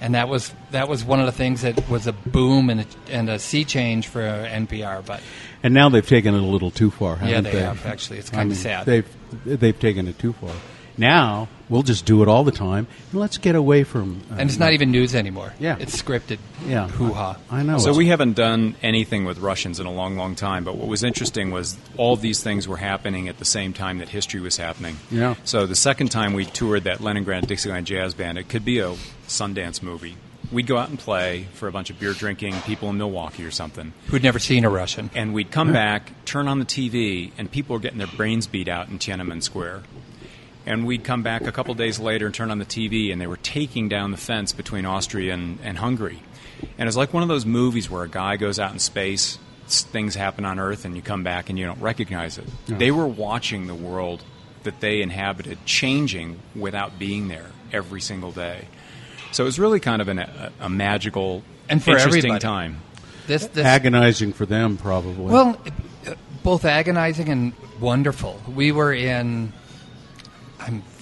[0.00, 2.86] and that was that was one of the things that was a boom and a,
[3.10, 5.04] and a sea change for NPR.
[5.04, 5.20] But
[5.62, 7.16] and now they've taken it a little too far.
[7.16, 8.18] Haven't yeah, they, they, have actually.
[8.18, 8.86] It's kind I of mean, sad.
[8.86, 10.52] They've they've taken it too far.
[10.96, 14.22] Now we'll just do it all the time, and let's get away from.
[14.30, 15.52] Uh, and it's not even news anymore.
[15.58, 15.76] Yeah.
[15.78, 16.38] it's scripted.
[16.66, 17.38] Yeah, hoo ha.
[17.50, 17.78] I know.
[17.78, 20.64] So we haven't done anything with Russians in a long, long time.
[20.64, 24.08] But what was interesting was all these things were happening at the same time that
[24.08, 24.96] history was happening.
[25.10, 25.34] Yeah.
[25.44, 28.94] So the second time we toured that Leningrad Dixieland Jazz Band, it could be a
[29.26, 30.16] Sundance movie.
[30.50, 33.50] We'd go out and play for a bunch of beer drinking people in Milwaukee or
[33.50, 33.92] something.
[34.06, 35.10] Who'd never seen a Russian.
[35.14, 38.66] And we'd come back, turn on the TV, and people were getting their brains beat
[38.66, 39.82] out in Tiananmen Square.
[40.68, 43.26] And we'd come back a couple days later and turn on the TV, and they
[43.26, 46.20] were taking down the fence between Austria and, and Hungary.
[46.76, 50.14] And it's like one of those movies where a guy goes out in space, things
[50.14, 52.44] happen on Earth, and you come back and you don't recognize it.
[52.66, 54.22] They were watching the world
[54.64, 58.68] that they inhabited changing without being there every single day.
[59.32, 62.40] So it was really kind of an, a, a magical, And for interesting everybody.
[62.42, 62.80] time.
[63.26, 65.32] This, this agonizing for them, probably.
[65.32, 65.58] Well,
[66.06, 68.40] uh, both agonizing and wonderful.
[68.54, 69.57] We were in, I'm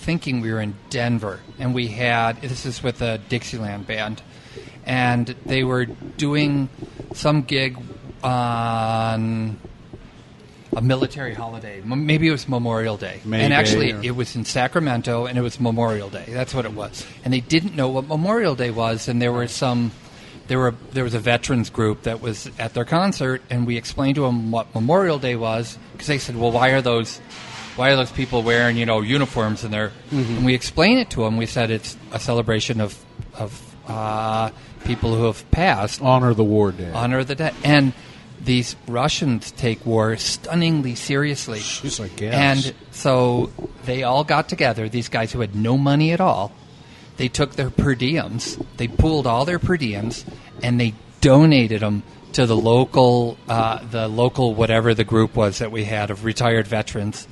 [0.07, 4.23] thinking we were in Denver, and we had, this is with a Dixieland band,
[4.85, 6.69] and they were doing
[7.13, 7.77] some gig
[8.23, 9.59] on
[10.77, 11.81] a military holiday.
[11.81, 13.21] M- Maybe it was Memorial Day.
[13.25, 16.27] May and actually, or- it was in Sacramento, and it was Memorial Day.
[16.29, 17.05] That's what it was.
[17.25, 19.91] And they didn't know what Memorial Day was, and there were some.
[20.47, 24.15] There were there was a veterans group that was at their concert, and we explained
[24.15, 27.21] to them what Memorial Day was because they said, "Well, why are those,
[27.77, 31.23] why are those people wearing you know uniforms?" And they're and we explained it to
[31.23, 31.37] them.
[31.37, 32.99] We said it's a celebration of
[33.35, 34.51] of uh,
[34.85, 36.91] people who have passed, honor the war day.
[36.93, 37.93] honor the dead, and
[38.41, 41.59] these Russians take war stunningly seriously.
[41.59, 42.35] Jeez, I guess.
[42.35, 43.51] And so
[43.85, 44.89] they all got together.
[44.89, 46.53] These guys who had no money at all,
[47.17, 50.25] they took their per diems, they pooled all their per diems,
[50.63, 55.73] and they donated them to the local, uh, the local whatever the group was that
[55.73, 57.27] we had of retired veterans.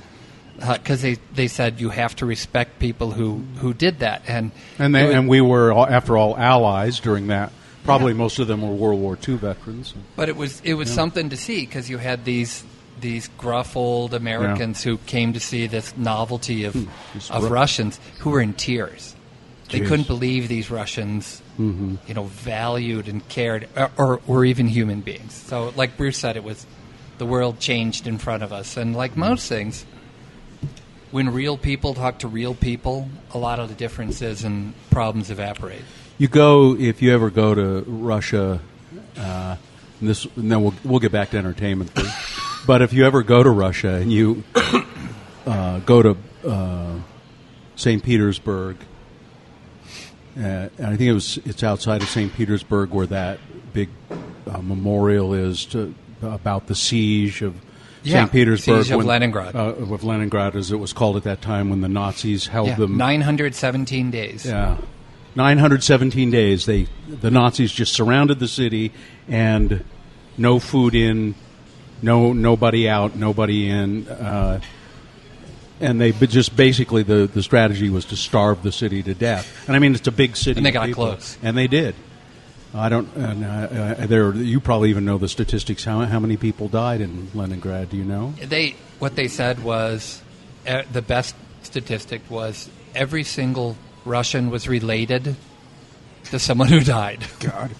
[0.57, 4.95] Because they, they said you have to respect people who, who did that, and and
[4.95, 7.51] they, and we were after all allies during that.
[7.83, 9.93] Probably most of them were World War II veterans.
[10.15, 12.63] But it was it was something to see because you had these
[12.99, 16.85] these gruff old Americans who came to see this novelty of hmm.
[17.13, 19.15] just of ru- Russians who were in tears.
[19.69, 21.95] They couldn't believe these Russians, mm-hmm.
[22.07, 25.33] you know, valued and cared, or, or were even human beings.
[25.33, 26.65] So, like Bruce said, it was
[27.17, 29.21] the world changed in front of us, and like hmm.
[29.21, 29.85] most things,
[31.11, 35.81] when real people talk to real people, a lot of the differences and problems evaporate.
[36.17, 38.59] You go if you ever go to Russia.
[39.17, 39.55] Uh,
[39.99, 41.91] and this, and then we'll we'll get back to entertainment.
[42.65, 44.43] But if you ever go to Russia and you
[45.45, 46.95] uh, go to uh,
[47.75, 48.01] St.
[48.01, 48.77] Petersburg,
[50.35, 52.33] uh, and I think it was it's outside of St.
[52.33, 53.39] Petersburg where that
[53.71, 53.89] big
[54.47, 57.53] uh, memorial is to, about the siege of
[58.05, 58.31] Yeah, St.
[58.31, 59.55] Petersburg, siege of Leningrad.
[59.55, 62.75] uh, of Leningrad, as it was called at that time, when the Nazis held Yeah,
[62.75, 64.45] them 917 days.
[64.45, 64.77] yeah.
[65.35, 66.65] 917 days.
[66.65, 68.93] They the Nazis just surrounded the city
[69.27, 69.83] and
[70.37, 71.35] no food in,
[72.01, 74.07] no nobody out, nobody in.
[74.07, 74.61] Uh,
[75.81, 79.67] and they just basically the, the strategy was to starve the city to death.
[79.67, 80.57] And I mean it's a big city.
[80.59, 81.05] And they got people.
[81.07, 81.37] close.
[81.43, 81.95] And they did.
[82.75, 83.07] I don't.
[83.15, 85.85] And, uh, uh, there, you probably even know the statistics.
[85.85, 87.89] How how many people died in Leningrad?
[87.89, 88.33] Do you know?
[88.43, 90.21] they what they said was
[90.67, 95.35] uh, the best statistic was every single Russian was related
[96.25, 97.23] to someone who died.
[97.39, 97.71] God.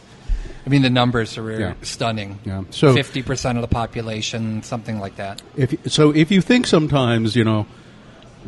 [0.66, 1.74] I mean, the numbers are Yeah.
[1.84, 2.40] stunning.
[2.46, 2.64] Yeah.
[2.72, 5.42] So- fifty percent of the population, something like that.
[5.56, 7.68] If so, if you think sometimes, you know,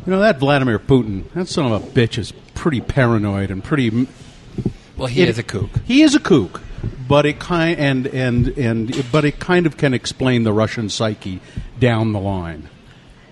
[0.06, 4.08] you know that Vladimir Putin, that son of a bitch is pretty paranoid and pretty.
[4.98, 5.70] Well, he it- is a kook.
[5.86, 6.60] He is a kook,
[7.08, 11.40] but it kind and and and but it kind of can explain the Russian psyche
[11.78, 12.68] down the line.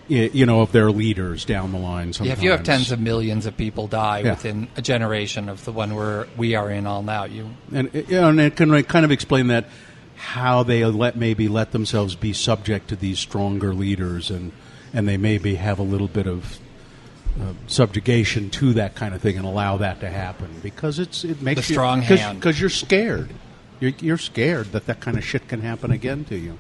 [0.09, 2.07] You know, of their leaders down the line.
[2.09, 2.39] Yeah, Sometimes.
[2.39, 4.31] if you have tens of millions of people die Yeah.
[4.31, 7.99] within a generation of the one where we are in all now, you and uh,
[8.07, 9.65] you know, and it can kind of explain that
[10.15, 14.53] how they let maybe let themselves be subject to these stronger leaders and
[14.95, 16.61] and they maybe have a little bit of
[17.41, 21.43] uh, subjugation to that kind of thing and allow that to happen because it's it
[21.43, 22.39] makes The you, strong cause, hand.
[22.41, 23.31] because you're scared
[23.81, 26.59] you're, you're scared that that kind of shit can happen again to you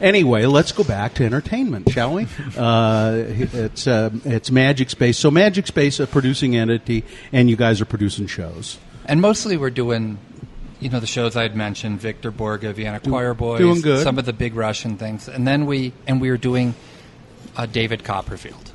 [0.00, 2.26] Anyway, let's go back to entertainment, shall we?
[2.56, 5.16] Uh, it's uh, it's Magic Space.
[5.16, 8.78] So Magic Space, a producing entity, and you guys are producing shows.
[9.06, 10.18] And mostly we're doing,
[10.80, 14.02] you know, the shows I had mentioned, Victor Borge, Vienna Choir Boys, doing good.
[14.02, 15.28] some of the big Russian things.
[15.28, 16.74] And then we, and we were doing
[17.56, 18.65] uh, David Copperfield.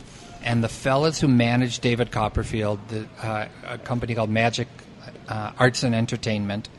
[0.44, 4.68] And the fellas who managed David Copperfield, the, uh, a company called Magic
[5.28, 6.70] uh, Arts and Entertainment,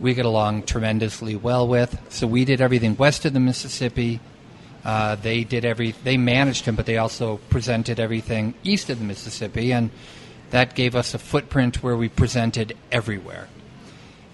[0.00, 1.98] we get along tremendously well with.
[2.08, 4.20] So we did everything west of the Mississippi.
[4.84, 5.92] Uh, they did every.
[5.92, 9.90] They managed him, but they also presented everything east of the Mississippi, and
[10.50, 13.48] that gave us a footprint where we presented everywhere.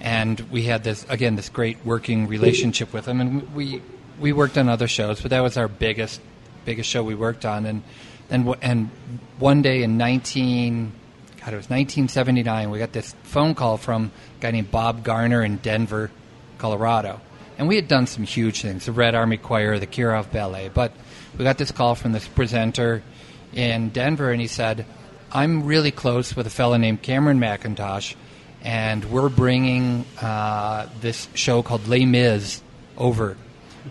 [0.01, 3.81] And we had this again this great working relationship with them, and we
[4.21, 6.21] we worked on other shows, but that was our biggest
[6.65, 7.65] biggest show we worked on.
[7.65, 7.83] And
[8.31, 8.91] and and
[9.39, 10.93] one day in nineteen
[11.45, 12.71] God, it was 1979.
[12.71, 16.11] We got this phone call from a guy named Bob Garner in Denver,
[16.57, 17.21] Colorado.
[17.59, 20.71] And we had done some huge things the Red Army Choir, the Kirov Ballet.
[20.73, 20.93] But
[21.37, 23.03] we got this call from this presenter
[23.53, 24.87] in Denver, and he said,
[25.31, 28.15] I'm really close with a fellow named Cameron Mackintosh,
[28.63, 32.63] and we're bringing uh, this show called Les Mis
[32.97, 33.37] over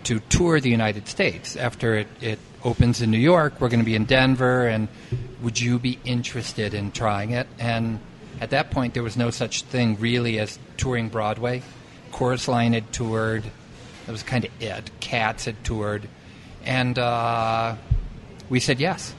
[0.02, 3.60] to tour the United States after it, it opens in New York.
[3.60, 4.88] We're going to be in Denver, and
[5.42, 7.46] would you be interested in trying it?
[7.58, 8.00] And
[8.40, 11.62] at that point, there was no such thing really as touring Broadway.
[12.12, 13.44] Chorus Line had toured.
[14.06, 14.90] That was kind of it.
[15.00, 16.08] Cats had toured,
[16.64, 17.76] and uh,
[18.48, 19.14] we said yes.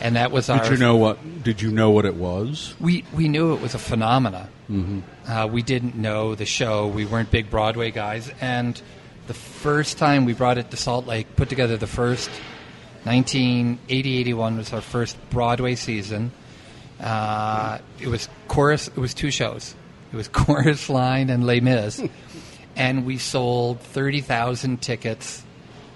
[0.00, 0.62] And that was our.
[0.62, 1.42] Did you know what?
[1.42, 2.74] Did you know what it was?
[2.80, 4.48] We we knew it was a phenomena.
[4.70, 5.00] Mm-hmm.
[5.30, 6.88] Uh, we didn't know the show.
[6.88, 8.80] We weren't big Broadway guys, and
[9.26, 12.30] the first time we brought it to Salt Lake, put together the first
[13.04, 16.32] 1980-81 was our first Broadway season.
[17.00, 18.88] Uh, it was chorus.
[18.88, 19.74] It was two shows.
[20.12, 22.02] It was Chorus Line and Les Mis,
[22.76, 25.42] and we sold thirty thousand tickets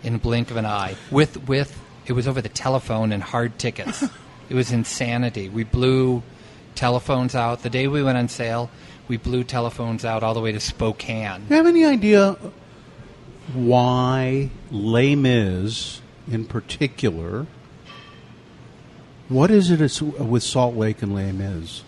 [0.03, 0.97] in a blink of an eye.
[1.11, 4.03] With with it was over the telephone and hard tickets.
[4.49, 5.49] it was insanity.
[5.49, 6.23] We blew
[6.75, 8.71] telephones out the day we went on sale.
[9.09, 11.45] We blew telephones out all the way to Spokane.
[11.45, 12.37] Do you have any idea
[13.55, 17.47] why Les Mis, in particular,
[19.29, 21.83] what is it with Salt Lake and Les Mis?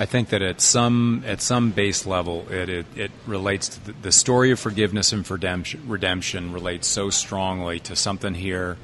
[0.00, 3.92] I think that at some at some base level, it it, it relates to the,
[4.02, 5.82] the story of forgiveness and redemption.
[5.88, 8.76] Redemption relates so strongly to something here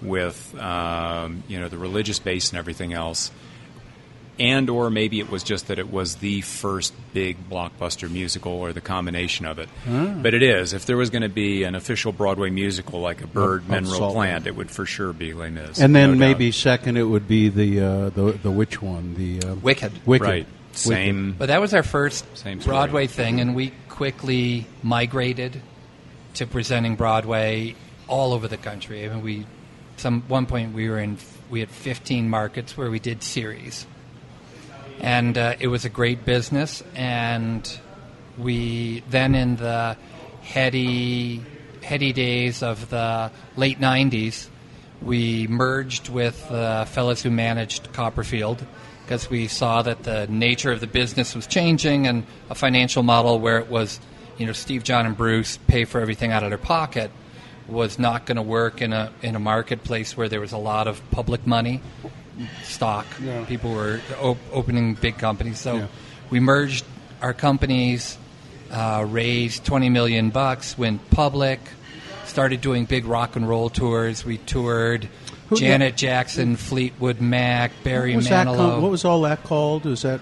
[0.00, 3.32] with um, you know the religious base and everything else,
[4.38, 8.72] and or maybe it was just that it was the first big blockbuster musical or
[8.72, 9.68] the combination of it.
[9.86, 10.72] But it is.
[10.72, 14.12] If there was going to be an official Broadway musical like a Bird Of Mineral
[14.12, 15.78] Plant, it would for sure be Les Mis.
[15.78, 16.18] And then no doubt.
[16.18, 19.14] maybe second, it would be the uh, the the which one?
[19.14, 20.06] The uh, Wicked.
[20.06, 20.26] Wicked.
[20.26, 21.34] right same.
[21.38, 22.74] But that was our first Same story.
[22.74, 25.60] Broadway thing, and we quickly migrated
[26.34, 27.74] to presenting Broadway
[28.08, 29.04] all over the country.
[29.04, 29.46] I mean, we
[29.96, 31.18] some one point we were in
[31.50, 33.86] we had 15 markets where we did series,
[35.02, 36.82] and uh, it was a great business.
[36.94, 37.68] And
[38.38, 39.96] we then in the
[40.42, 41.42] heady
[41.82, 44.48] heady days of the late 90s,
[45.02, 48.64] we merged with the fellows who managed Copperfield
[49.04, 53.40] because we saw that the nature of the business was changing and a financial model
[53.40, 53.98] where it was,
[54.38, 57.10] you know, Steve, John, and Bruce pay for everything out of their pocket
[57.68, 60.86] was not going to work in a in a marketplace where there was a lot
[60.86, 61.80] of public money,
[62.64, 63.06] stock.
[63.46, 65.86] People were op- opening big companies, so Yeah.
[66.30, 66.84] we merged
[67.20, 68.16] our companies,
[68.70, 71.60] uh, raised twenty million bucks, went public,
[72.24, 74.24] started doing big rock and roll tours.
[74.24, 75.08] We toured
[75.50, 78.80] Who- Janet Jackson, Fleetwood Mac, Barry What Manilow.
[78.80, 79.84] what was all that called?
[79.86, 80.20] Is that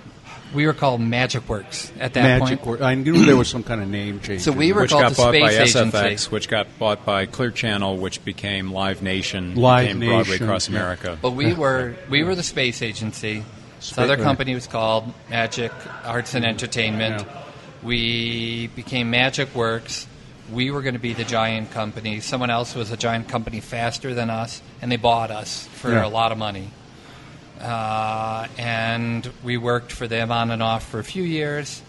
[0.55, 2.61] we were called Magic Works at that Magic?
[2.61, 2.81] point.
[2.81, 2.83] Word?
[2.83, 4.43] I knew there was some kind of name change.
[4.43, 6.27] So we were which called got the bought by Space SFX, Agency.
[6.27, 6.31] Eh?
[6.31, 10.69] which got bought by Clear Channel, which became Live Nation, Live became Broadway Nation, across
[10.69, 10.77] yeah.
[10.77, 11.19] America.
[11.21, 13.45] But we were we were the space agency.
[13.79, 15.73] This other company was called Magic
[16.05, 17.27] Arts and Entertainment.
[17.83, 20.07] We became Magic Works.
[20.53, 22.21] We were going to be the giant company.
[22.21, 26.05] Someone else was a giant company faster than us, and they bought us for Yeah.
[26.05, 26.71] a lot of money.
[27.61, 31.83] Uh, and we worked for them on and off for a few years.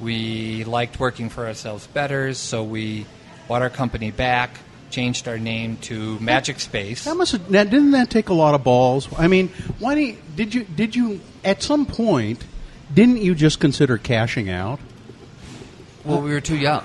[0.00, 3.06] We liked working for ourselves better, so we
[3.48, 4.58] bought our company back,
[4.90, 7.04] changed our name to Magic Space.
[7.04, 9.08] That must have, that, didn't that take a lot of balls?
[9.16, 9.48] I mean,
[9.78, 12.44] why do you, did you did you at some point
[12.92, 14.78] didn't you just consider cashing out?
[16.04, 16.84] Well, we were too young.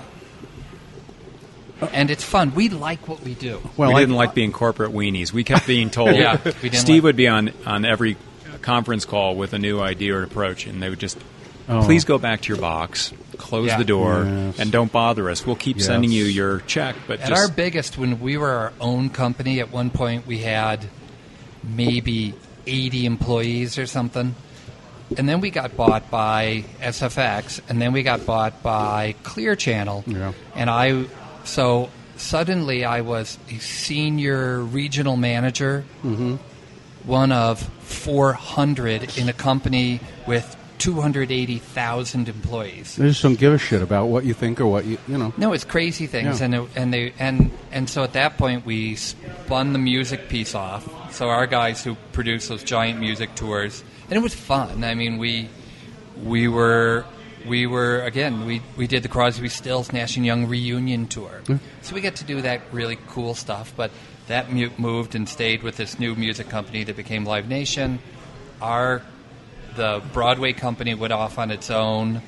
[1.94, 2.54] And it's fun.
[2.56, 3.62] We like what we do.
[3.78, 5.32] Well, we I- didn't like being corporate weenies.
[5.32, 6.10] We kept being told.
[6.16, 8.18] Yeah, we Steve like- would be on on every
[8.62, 11.18] conference call with a new idea or approach, and they would just
[11.72, 11.84] Oh.
[11.84, 13.78] please go back to your box, close Yeah.
[13.78, 14.58] the door, Yes.
[14.60, 15.46] and don't bother us.
[15.46, 15.86] We'll keep Yes.
[15.86, 19.60] sending you your check, but At just our biggest, when we were our own company,
[19.60, 20.86] at one point we had
[21.64, 22.34] maybe
[22.66, 24.36] 80 employees or something.
[25.18, 30.04] And then we got bought by SFX, and then we got bought by Clear Channel.
[30.08, 30.34] Yeah.
[30.56, 31.06] And I,
[31.44, 36.36] so suddenly I was a senior regional manager, mm-hmm.
[37.06, 42.96] One of 400 in a company with 280,000 employees.
[42.96, 45.34] They just don't give a shit about what you think or what you you know.
[45.38, 46.46] No, it's crazy things, Yeah.
[46.46, 50.56] and it, and they and and so at that point we spun the music piece
[50.56, 50.88] off.
[51.14, 54.84] So our guys who produce those giant music tours, and it was fun.
[54.84, 55.50] I mean, we
[56.24, 57.06] we were
[57.46, 61.42] we were again we we did the Crosby, Stills, Nash and Young reunion tour.
[61.82, 63.74] So we got to do that really cool stuff.
[63.76, 63.92] But
[64.30, 68.00] that moved and stayed with this new music company that became Live Nation.
[68.62, 69.02] Our
[69.76, 72.22] the Broadway company went off on its own.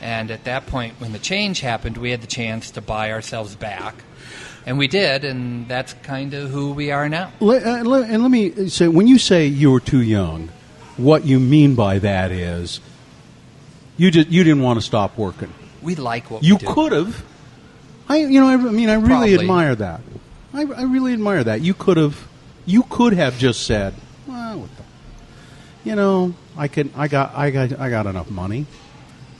[0.00, 3.54] And at that point, when the change happened, we had the chance to buy ourselves
[3.54, 3.94] back.
[4.66, 7.32] And we did, and that's kind of who we are now.
[7.40, 10.50] Let, uh, let- and let me say, when you say you were too young,
[10.96, 12.80] what you mean by that is
[13.96, 15.52] you just you didn't want to stop working.
[15.82, 17.24] We like what You could have.
[18.08, 19.34] I you know I, I mean I really Probably.
[19.34, 20.00] admire that.
[20.54, 21.60] I, I really admire that.
[21.60, 22.28] You could have
[22.66, 23.94] you could have just said,
[24.26, 24.84] well, what the,
[25.88, 28.66] you know, I can I got I got I got enough money.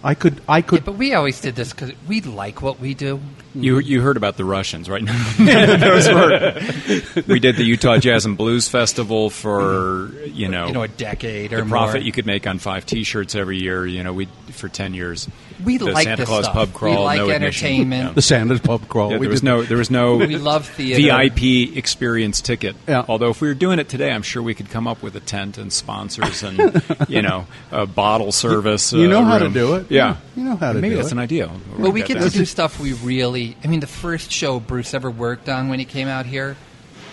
[0.03, 2.95] I could I Yeah, could but we always did this because we like what we
[2.95, 3.21] do.
[3.55, 5.05] You you heard about the Russians, right?
[5.39, 10.83] Those were we did the Utah Jazz and Blues Festival for you know You know,
[10.83, 12.07] a decade or the profit more.
[12.07, 13.85] you could make on five T-shirts every year.
[13.87, 15.29] You know, we for ten years.
[15.65, 16.55] We the like Santa this Claus stuff.
[16.55, 17.67] pub crawl, we like no admission.
[17.69, 18.15] entertainment.
[18.17, 19.11] the Santa's pub crawl.
[19.13, 21.01] Yeah, We there was did- no there was no We love theater.
[21.01, 22.75] VIP experience ticket.
[22.89, 23.05] Yeah.
[23.07, 25.21] Although if we were doing it today, I'm sure we could come up with a
[25.21, 28.93] tent and sponsors and you know a bottle service.
[28.93, 29.91] You uh, know how to do it.
[29.91, 31.13] Yeah, You know how to Maybe do that's it.
[31.13, 31.47] an idea.
[31.49, 33.42] Well, we We'll get to do stuff we really.
[33.63, 36.57] I mean, the first show Bruce ever worked on when he came out here,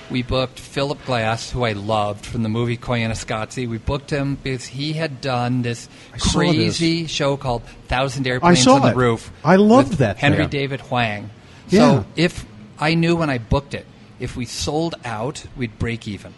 [0.10, 3.68] we booked Philip Glass, who I loved from the movie Koyaanisqatsi.
[3.68, 5.88] We booked him because he had done this
[6.20, 8.96] crazy show called Thousand Airplanes saw on the it.
[8.96, 9.32] Roof.
[9.44, 10.50] I loved that Henry thing.
[10.50, 11.30] David Hwang.
[11.70, 11.80] Yeah.
[11.80, 12.46] So if
[12.80, 13.86] I knew when I booked it,
[14.20, 16.34] if we sold out, we'd break even.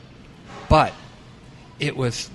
[0.67, 0.93] But
[1.79, 2.29] it was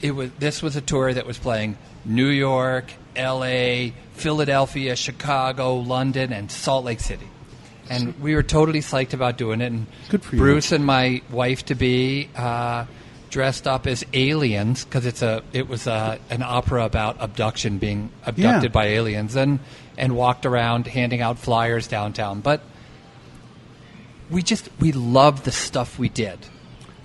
[0.00, 6.32] it was this was a tour that was playing New York, L.A., Philadelphia, Chicago, London,
[6.32, 7.26] and Salt Lake City.
[7.88, 9.66] And we were totally psyched about doing it.
[9.66, 10.42] And Good for you.
[10.42, 12.86] Bruce and my wife to be uh,
[13.30, 18.10] dressed up as aliens because it's a it was a, an opera about abduction, being
[18.24, 18.74] abducted Yeah.
[18.74, 19.60] by aliens, and
[19.96, 22.40] and walked around handing out flyers downtown.
[22.40, 22.60] But
[24.30, 26.38] we just we loved the stuff we did.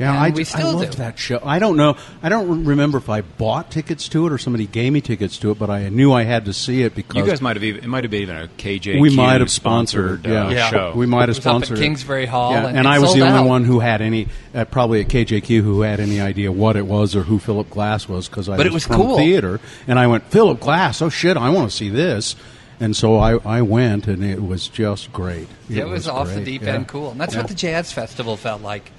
[0.01, 0.97] Yeah, And I, we I loved do.
[0.97, 1.39] that show.
[1.43, 1.95] I don't know.
[2.23, 5.51] I don't remember if I bought tickets to it or somebody gave me tickets to
[5.51, 7.83] it, but I knew I had to see it because You guys might have even
[7.83, 10.21] it might have been even a KJQ we might have sponsored.
[10.21, 10.69] sponsored uh, yeah.
[10.69, 10.93] show.
[10.95, 11.81] we might have It was up at sponsored it.
[11.81, 13.47] Kingsbury Hall, Yeah, and and it I was sold the only out.
[13.47, 17.15] one who had any, uh, probably at KJQ, who had any idea what it was
[17.15, 19.17] or who Philip Glass was because I But it was, was from cool.
[19.17, 21.01] theater, and I went Philip Glass.
[21.01, 22.35] Oh shit, I want to see this.
[22.79, 25.47] And so I, I went, and it was just great.
[25.69, 26.73] It, was, off the deep yeah.
[26.73, 27.11] end cool.
[27.11, 27.41] And that's Yeah.
[27.41, 28.91] what the Jazz Festival felt like.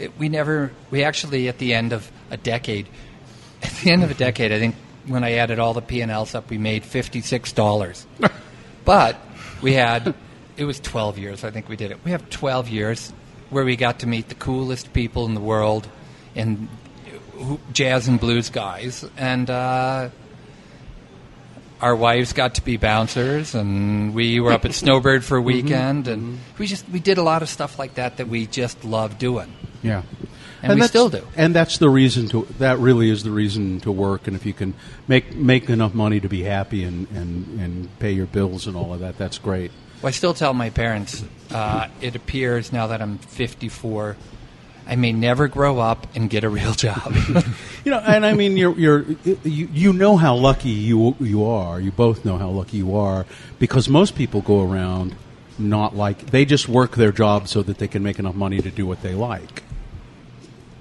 [0.00, 2.88] It, we never, we actually, at the end of a decade,
[3.62, 4.74] at the end of a decade, I think
[5.06, 8.06] when I added all the P&Ls up, we made $56.
[8.84, 9.16] but
[9.60, 10.14] we had,
[10.56, 11.98] it was 12 years, I think we did it.
[12.04, 13.12] We have 12 years
[13.50, 15.86] where we got to meet the coolest people in the world
[16.34, 16.68] and
[17.32, 19.04] who, jazz and blues guys.
[19.16, 20.10] And, uh,
[21.80, 26.08] our wives got to be bouncers, and we were up at Snowbird for a weekend,
[26.08, 29.18] and we just we did a lot of stuff like that that we just love
[29.18, 29.50] doing.
[29.82, 30.02] Yeah.
[30.62, 31.26] And we that's- still do.
[31.36, 32.46] And that's the reason to.
[32.58, 34.26] That really is the reason to work.
[34.26, 34.74] And if you can
[35.08, 38.92] make make enough money to be happy and, and, and pay your bills and all
[38.92, 39.70] of that, that's great.
[40.02, 41.24] Well, I still tell my parents.
[41.50, 44.16] Uh, it appears now that I'm 54,
[44.86, 47.14] I may never grow up and get a real job.
[47.82, 49.04] You know, and I mean, you're you're
[49.42, 51.80] you, you know how lucky you you are.
[51.80, 53.24] You both know how lucky you are
[53.58, 55.16] because most people go around
[55.58, 58.70] not like they just work their job so that they can make enough money to
[58.70, 59.62] do what they like.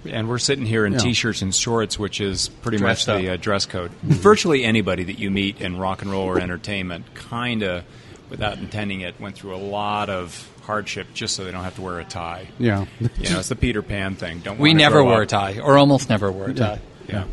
[0.09, 0.99] And we're sitting here in Yeah.
[0.99, 3.91] t-shirts and shorts, which is pretty Dressed much the uh, dress code.
[4.03, 7.83] Virtually anybody that you meet in rock and roll or entertainment, kind of,
[8.29, 11.81] without intending it, went through a lot of hardship just so they don't have to
[11.81, 12.47] wear a tie.
[12.59, 12.85] Yeah.
[12.99, 14.39] You know, it's the Peter Pan thing.
[14.39, 16.79] Don't we wanna never grow wore a tie, or almost never wore a tie.
[17.07, 17.23] Yeah.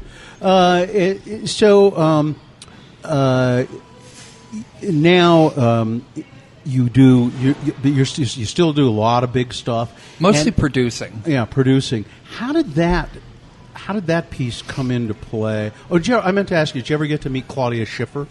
[0.40, 2.36] Uh, it, it- so um,
[3.04, 3.64] uh,
[4.82, 6.06] now um,
[6.66, 9.92] you do you you, you're, you still do a lot of big stuff.
[10.20, 11.22] Mostly And- producing.
[11.26, 12.04] yeah, producing.
[12.24, 13.08] How did that?
[13.74, 15.70] how did that piece come into play?
[15.90, 17.84] Oh, did you, I meant to ask you, did you ever get to meet Claudia
[17.86, 18.26] Schiffer?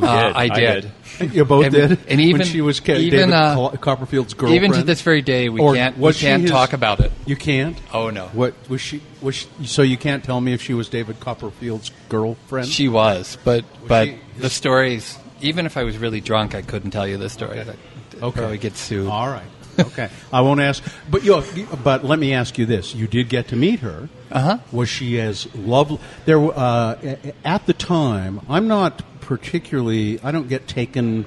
[0.00, 0.36] Uh, did.
[0.36, 0.92] I I did.
[1.18, 1.34] did.
[1.34, 4.56] You both And- did, and even- when she was Ca- even, David uh, Copperfield's girlfriend.
[4.64, 7.12] Even to this very day, we Or can't we can't his- talk about it.
[7.26, 7.78] You can't.
[7.92, 9.02] Oh no, What was she?
[9.20, 12.66] Was she, so you can't tell me if she was David Copperfield's girlfriend?
[12.68, 15.16] she was, but but she- the stories.
[15.42, 17.60] Even if I was really drunk, I couldn't tell you the story.
[17.60, 17.76] I'd
[18.20, 19.08] Probably get sued.
[19.08, 19.42] All right.
[19.78, 20.08] Okay.
[20.32, 20.82] I won't ask.
[21.10, 21.42] But you.
[21.82, 24.08] But let me ask you this: You did get to meet her.
[24.30, 24.58] Uh-huh.
[24.70, 25.98] Was she as lovely?
[26.24, 26.38] There.
[26.38, 30.20] Uh, at the time, I'm not particularly.
[30.22, 31.26] I don't get taken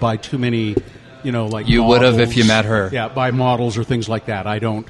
[0.00, 0.76] by too many.
[1.22, 2.90] You know, like You would have if you met her.
[2.92, 4.46] Yeah, by models or things like that.
[4.46, 4.86] I don't.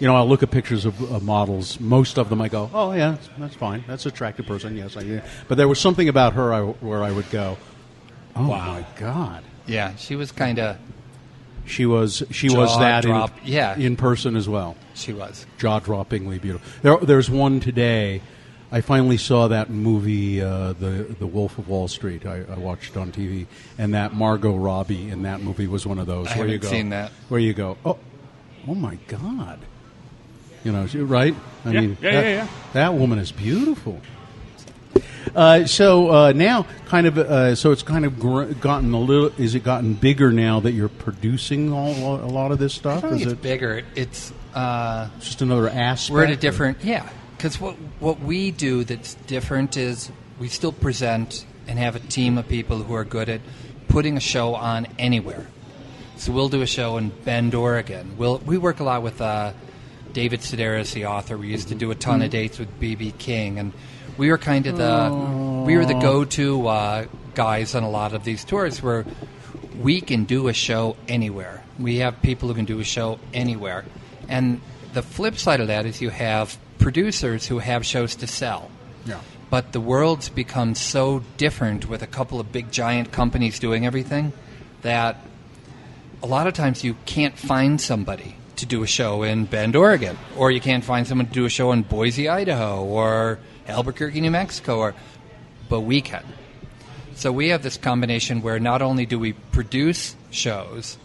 [0.00, 1.80] You know, I'll look at pictures of, of models.
[1.80, 3.84] Most of them, I go, "Oh yeah, that's fine.
[3.86, 5.02] That's an attractive person." Yes, I.
[5.02, 5.26] Yeah.
[5.48, 7.58] But there was something about her I, where I would go,
[8.38, 10.76] "Oh my god." Yeah, she was kind of.
[11.66, 13.76] She was she was that in, drop- yeah.
[13.76, 14.76] in person as well.
[14.94, 15.44] She was.
[15.58, 16.66] Jaw droppingly beautiful.
[16.82, 18.22] There, there's one today.
[18.70, 22.24] I finally saw that movie, uh, the the Wolf of Wall Street.
[22.26, 23.46] I, I watched on TV,
[23.78, 26.26] and that Margot Robbie in that movie was one of those.
[26.28, 27.12] I where you haven't go, seen that.
[27.28, 27.98] Where you go, oh,
[28.66, 29.58] oh my God,
[30.64, 31.34] you know, she- right?
[31.64, 32.48] I Yeah, mean, yeah, that, yeah, yeah.
[32.74, 34.00] that woman is beautiful.
[35.34, 39.30] Uh, so uh, now, kind of, uh, so it's kind of gr- gotten a little.
[39.38, 43.04] Is it gotten bigger now that you're producing all, a lot of this stuff?
[43.04, 43.82] Is it's it bigger.
[43.94, 46.14] It's uh, just another aspect?
[46.14, 47.08] we're at a or- different yeah.
[47.36, 50.10] Because what what we do that's different is
[50.40, 53.40] we still present and have a team of people who are good at
[53.88, 55.46] putting a show on anywhere.
[56.16, 58.16] So we'll do a show in Bend, Oregon.
[58.16, 59.52] We'll we work a lot with uh,
[60.12, 61.38] David Sedaris, the author.
[61.38, 63.72] We used to do a ton of dates with BB King, and
[64.18, 68.24] we were kind of the we were the go-to uh, guys on a lot of
[68.24, 69.06] these tours where
[69.80, 71.62] we can do a show anywhere.
[71.78, 73.84] We have people who can do a show anywhere,
[74.28, 74.60] and
[74.92, 78.70] the flip side of that is you have producers who have shows to sell.
[79.06, 79.20] Yeah.
[79.50, 84.32] But the world's become so different with a couple of big giant companies doing everything
[84.82, 85.16] that
[86.22, 90.18] a lot of times you can't find somebody to do a show in Bend, Oregon,
[90.36, 93.38] or you can't find someone to do a show in Boise, Idaho, or
[93.68, 94.94] Albuquerque, New Mexico, or
[95.68, 96.24] but we can.
[97.14, 100.96] So we have this combination where not only do we produce shows,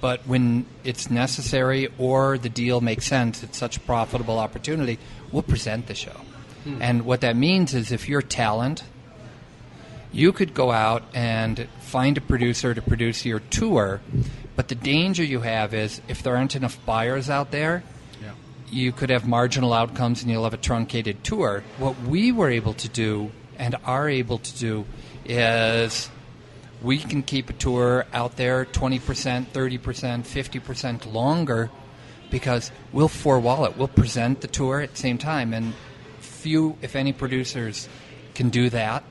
[0.00, 4.98] but when it's necessary or the deal makes sense, it's such a profitable opportunity,
[5.30, 6.20] we'll present the show.
[6.64, 6.82] Hmm.
[6.82, 8.84] And what that means is if you're talent,
[10.12, 14.00] you could go out and find a producer to produce your tour,
[14.56, 17.82] but the danger you have is if there aren't enough buyers out there.
[18.72, 21.62] You could have marginal outcomes and you'll have a truncated tour.
[21.78, 24.86] What we were able to do and are able to do
[25.24, 26.08] is
[26.82, 31.70] we can keep a tour out there 20%, 30%, 50% longer
[32.30, 33.76] because we'll four wall it.
[33.76, 35.52] We'll present the tour at the same time.
[35.52, 35.74] And
[36.20, 37.88] few, if any, producers
[38.34, 39.04] can do that.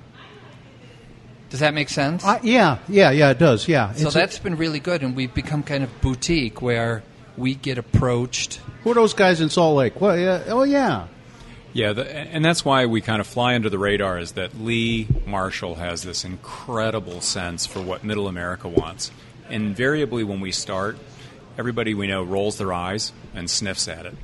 [1.51, 2.26] Does that make sense?
[2.26, 3.30] Uh, yeah, yeah, yeah.
[3.30, 3.68] It does.
[3.68, 3.93] Yeah.
[3.93, 7.03] so It's a- that's been really good, and we've become kind of boutique where
[7.38, 8.59] we get approached.
[8.84, 9.99] Who are those guys in Salt Lake?
[9.99, 10.43] Well, yeah.
[10.47, 11.07] Oh, yeah.
[11.73, 15.07] Yeah, the, and that's why we kind of fly under the radar is that Lee
[15.25, 19.09] Marshall has this incredible sense for what middle America wants.
[19.49, 20.97] Invariably, when we start,
[21.57, 24.15] everybody we know rolls their eyes and sniffs at it.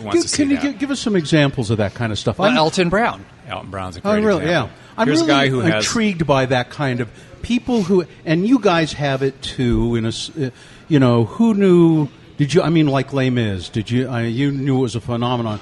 [0.00, 0.78] Wants Give- to see can you that?
[0.78, 2.38] give us some examples of that kind of stuff?
[2.38, 3.24] Well, Elton Brown.
[3.48, 4.42] Elton Brown's a Oh, really?
[4.44, 4.48] example.
[4.48, 4.68] Yeah.
[4.96, 7.08] I'm Here's really a guy who has intrigued by that kind of
[7.42, 9.96] people who, and you guys have it too.
[9.96, 10.50] In a, s- uh,
[10.86, 12.08] you know, who knew?
[12.38, 12.62] Did you?
[12.62, 13.68] I mean, like Les Mis.
[13.68, 14.08] Did you?
[14.08, 15.60] I, you knew it was a phenomenon.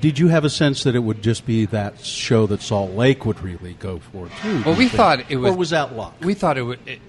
[0.00, 3.26] Did you have a sense that it would just be that show that Salt Lake
[3.26, 4.62] would really go for too?
[4.64, 4.92] Well, we think?
[4.92, 6.14] thought it was- or was that luck?
[6.20, 6.78] We thought it would.
[6.86, 7.00] It,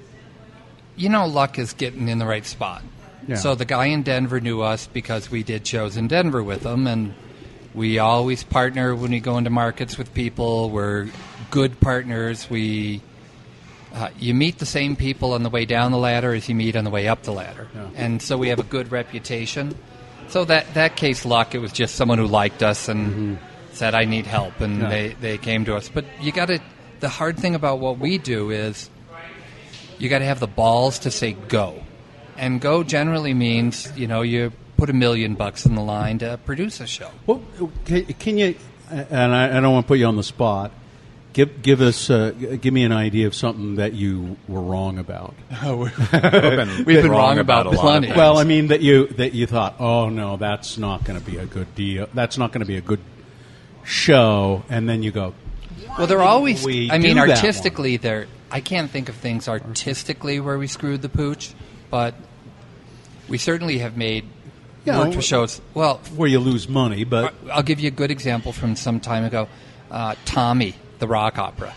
[0.95, 2.84] you know, luck is getting in the right spot.
[3.28, 3.36] Yeah.
[3.36, 6.88] So the guy in Denver knew us because we did shows in Denver with him,
[6.88, 7.14] and
[7.74, 10.70] we always partner when we go into markets with people.
[10.72, 11.07] We're
[11.51, 12.49] good partners.
[12.49, 13.01] We
[13.94, 16.76] uh, you meet the same people on the way down the ladder as you meet
[16.76, 17.88] on the way up the ladder, Yeah.
[17.96, 19.76] and so we have a good reputation.
[20.30, 23.38] So that that case, luck, it was just someone who liked us and
[23.74, 24.82] said, "I need help," and Mm-hmm.
[24.84, 24.89] Yeah.
[24.89, 25.89] they they came to us.
[25.89, 26.60] But you got to.
[27.02, 28.89] The hard thing about what we do is
[30.00, 31.84] you got to have the balls to say go.
[32.38, 36.39] And go generally means, you know, you put a million bucks in the line to
[36.46, 37.10] produce a show.
[37.28, 37.44] Well,
[37.86, 38.56] can, can you?
[38.89, 40.72] And I, I don't want to put you on the spot.
[41.34, 45.34] Give give us uh, give me an idea of something that you were wrong about.
[45.66, 48.12] We've been, We've been wrong about a lot of plenty.
[48.12, 51.38] Well, I mean that you that you thought, oh no, that's not going to be
[51.38, 52.08] a good deal.
[52.14, 53.00] That's not going to be a good
[53.84, 55.34] show, and then you go,
[55.98, 56.64] Well, they're always.
[56.64, 58.28] we I mean, artistically, they're.
[58.52, 61.54] I can't think of things artistically where we screwed the pooch,
[61.90, 62.14] but
[63.28, 64.26] we certainly have made
[64.86, 65.60] Yeah, worked for shows.
[65.74, 69.24] Well, where you lose money, but I'll give you a good example from some time
[69.24, 69.48] ago.
[69.90, 71.74] Uh, Tommy, the rock opera.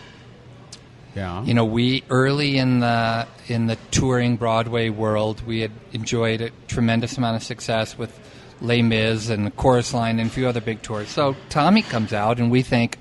[1.17, 6.41] yeah, You know, we early in the in the touring Broadway world, we had enjoyed
[6.41, 8.13] a tremendous amount of success with
[8.61, 11.09] Les Mis and the Chorus Line and a few other big tours.
[11.09, 12.99] So Tommy comes out, and we think,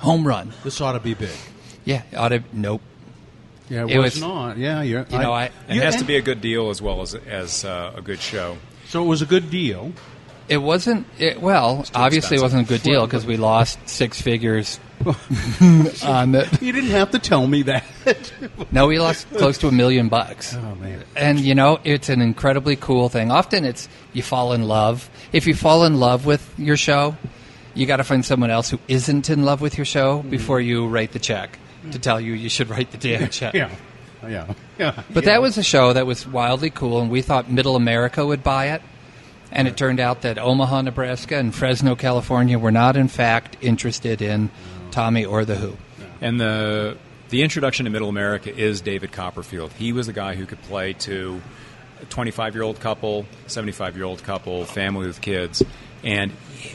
[0.00, 0.52] home run.
[0.64, 1.36] this ought to be big.
[1.84, 2.42] Yeah, ought to.
[2.52, 2.82] Nope.
[3.68, 4.56] Yeah, it, It was, was- not.
[4.58, 7.00] Yeah, you're, You know, I, It You- has to be a good deal as well
[7.02, 8.56] as as uh, a good show.
[8.88, 9.92] So it was a good deal.
[10.50, 11.06] It wasn't.
[11.18, 14.80] It, well, too obviously, it wasn't a good deal because we lost six figures
[16.04, 16.60] on it.
[16.60, 17.84] You didn't have to tell me that.
[18.72, 20.54] No, we lost close to a million bucks.
[20.54, 21.04] oh man.
[21.16, 23.30] And you know, it's an incredibly cool thing.
[23.30, 25.08] Often it's you fall in love.
[25.32, 27.16] If you fall in love with your show,
[27.74, 30.30] you got to find someone else who isn't in love with your show mm-hmm.
[30.30, 31.58] before you write the check
[31.92, 32.02] to mm.
[32.02, 33.54] tell you you should write the damn check.
[33.54, 33.70] Yeah,
[34.22, 35.02] yeah, yeah.
[35.12, 38.42] But that was a show that was wildly cool, and we thought Middle America would
[38.42, 38.82] buy it.
[39.52, 44.22] And it turned out that Omaha, Nebraska, and Fresno, California were not, in fact, interested
[44.22, 44.50] in
[44.90, 45.76] Tommy or the Who.
[46.20, 46.96] And the
[47.30, 49.72] the introduction to Middle America is David Copperfield.
[49.74, 51.40] He was the guy who could play to
[52.02, 55.62] a 25 year old couple, 75 year old couple, family with kids.
[56.02, 56.32] And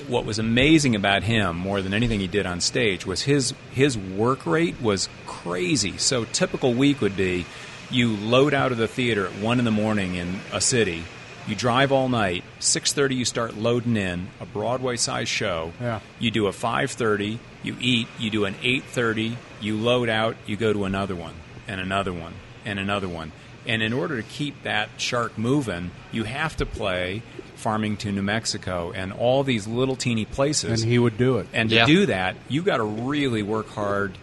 [0.08, 3.98] what was amazing about him, more than anything he did on stage, was his his
[3.98, 5.98] work rate was crazy.
[5.98, 7.46] So typical week would be
[7.90, 11.04] you load out of the theater at one in the morning in a city.
[11.48, 12.44] You drive all night.
[12.60, 15.74] Six thirty, you start loading in a Broadway-sized show.
[15.80, 16.00] Yeah.
[16.20, 17.40] You do a five thirty.
[17.64, 18.08] You eat.
[18.20, 19.38] You do an eight thirty.
[19.62, 20.36] You load out.
[20.48, 21.36] You go to another one
[21.68, 22.34] and another one
[22.66, 23.32] and another one.
[23.68, 27.24] And in order to keep that shark moving, you have to play
[27.56, 30.84] Farmington, to New Mexico, and all these little teeny places.
[30.84, 31.48] And he would do it.
[31.54, 31.86] And to Yeah.
[31.86, 34.18] do that, you got to really work hard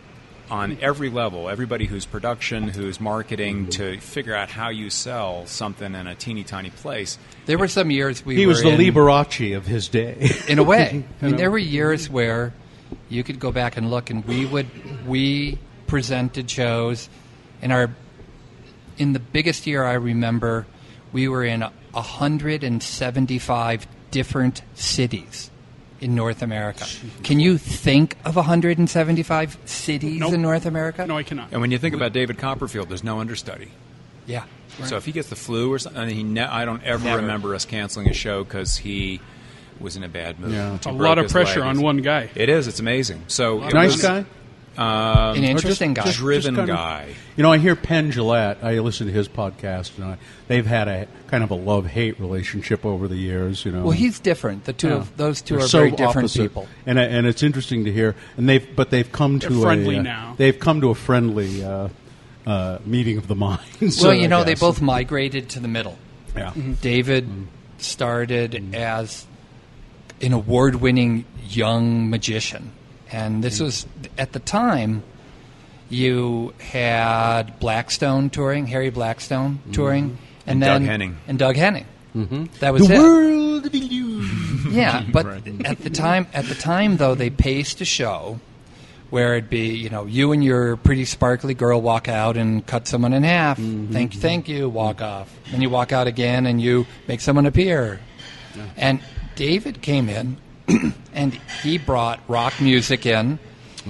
[0.53, 1.49] on every level.
[1.49, 3.71] Everybody who's production, who's marketing, mm-hmm.
[3.71, 7.19] to figure out how you sell something in a teeny tiny place.
[7.47, 10.31] There were some years we He were was the in, Liberace of his day.
[10.49, 11.05] in a way.
[11.23, 12.53] I mean, there were years where
[13.09, 14.69] you could go back and look, and we would
[15.07, 17.09] we presented shows
[17.63, 17.91] in our
[18.99, 20.67] in the biggest year I remember,
[21.13, 25.51] we were in hundred and seventy five different cities
[26.03, 26.85] in North America.
[27.23, 30.35] Can you think of 175 cities Nope.
[30.35, 31.07] in North America?
[31.07, 31.53] No, I cannot.
[31.53, 33.69] And when you think about David Copperfield, there's no understudy.
[34.27, 34.45] Yeah.
[34.85, 37.05] So if he gets the flu or something, I, mean, he ne- I don't ever
[37.05, 37.21] Never.
[37.21, 39.21] remember us canceling a show because he
[39.79, 40.53] was in a bad mood.
[40.53, 40.79] Yeah.
[40.87, 41.69] A lot of pressure leg.
[41.69, 42.31] on one guy.
[42.35, 42.67] It is.
[42.69, 43.25] It's amazing.
[43.29, 44.25] So nice was guy.
[44.77, 46.05] An interesting guy.
[46.05, 47.07] just- driven kind of- guy.
[47.37, 48.63] You know, I hear Penn Jillette.
[48.63, 50.17] I listen to his podcast, and I,
[50.49, 53.65] they've had a kind of a love hate relationship over the years.
[53.65, 54.65] You know, well, he's different.
[54.65, 54.95] The two Yeah.
[54.97, 56.43] of those 2 They're are so very different opposite.
[56.43, 56.69] people.
[56.87, 58.15] and and it's interesting to hear.
[58.37, 60.35] And they've but they've come to They're friendly a, uh, now.
[60.37, 61.89] They've come to a friendly uh,
[62.47, 64.01] uh, meeting of the minds.
[64.03, 65.97] Well, uh, you know, they both migrated to the middle.
[66.37, 66.49] Yeah.
[66.51, 66.73] Mm-hmm.
[66.83, 67.29] David
[67.79, 69.27] started as
[70.21, 72.71] an award-winning young magician,
[73.13, 73.87] and this was
[74.19, 75.03] at the time.
[75.89, 81.17] You had Blackstone touring, Harry Blackstone touring, and, And then Doug Henning.
[81.29, 81.87] and Doug Henning.
[82.17, 82.45] Mm-hmm.
[82.61, 82.99] That was The it.
[82.99, 84.49] world of illusion.
[84.73, 85.27] Yeah, but
[85.67, 88.41] at the time, at the time though, they paced a show
[89.11, 92.89] where it'd be, you know, you and your pretty sparkly girl walk out and cut
[92.89, 93.59] someone in half.
[93.59, 94.71] Thank you, thank you.
[94.71, 95.31] Walk off.
[95.51, 98.01] Then you walk out again and you make someone appear.
[98.79, 99.01] And
[99.37, 100.39] David came in,
[101.13, 103.39] and he brought rock music in.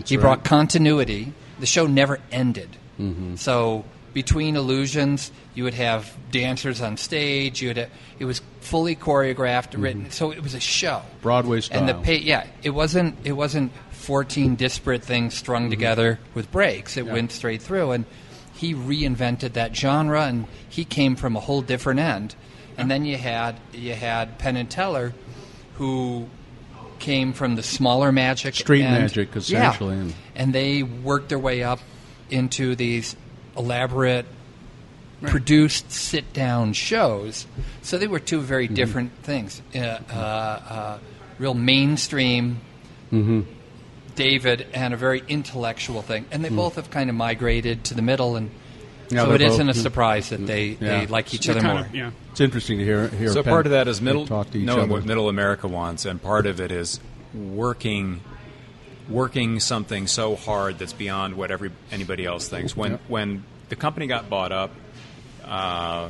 [0.04, 1.32] he brought continuity.
[1.60, 2.76] The show never ended.
[2.98, 3.36] Mm-hmm.
[3.36, 7.62] So between illusions, you would have dancers on stage.
[7.62, 9.82] You would have, it was fully choreographed, mm-hmm.
[9.82, 10.10] written.
[10.10, 11.02] So it was a show.
[11.20, 11.78] Broadway style.
[11.78, 15.70] And the pay, yeah, it wasn't it wasn't fourteen disparate things strung mm-hmm.
[15.70, 16.96] together with breaks.
[16.96, 18.04] It went straight through, and
[18.54, 22.34] he reinvented that genre, and he came from a whole different end.
[22.76, 25.12] And then you had you had Penn and Teller,
[25.74, 26.28] who
[27.02, 29.02] came from the smaller magic, Street end.
[29.02, 31.80] magic, essentially, and- and they worked their way up
[32.30, 33.14] into these
[33.56, 34.24] elaborate
[35.22, 37.46] produced sit down shows.
[37.82, 38.74] So they were two very Mm-hmm.
[38.74, 39.60] different things.
[39.74, 40.98] Uh, uh, uh,
[41.38, 42.60] real mainstream
[43.12, 43.40] Mm-hmm.
[44.14, 46.24] David and a very intellectual thing.
[46.30, 48.36] And they both have kind of migrated to the middle.
[48.36, 48.52] And Mm.
[49.16, 51.00] Yeah, so they're it isn't a surprise that they, Yeah.
[51.00, 51.86] they like each They're other kind more.
[51.86, 52.10] of- yeah.
[52.32, 53.08] It's interesting to hear.
[53.08, 54.92] hear So Penn part of that is middle talk to each knowing other.
[54.92, 56.98] what Middle America wants, and part of it is
[57.34, 58.20] working
[59.08, 62.76] working something so hard that's beyond what every anybody else thinks.
[62.76, 62.98] When Yeah.
[63.08, 64.70] when the company got bought up,
[65.44, 66.08] uh,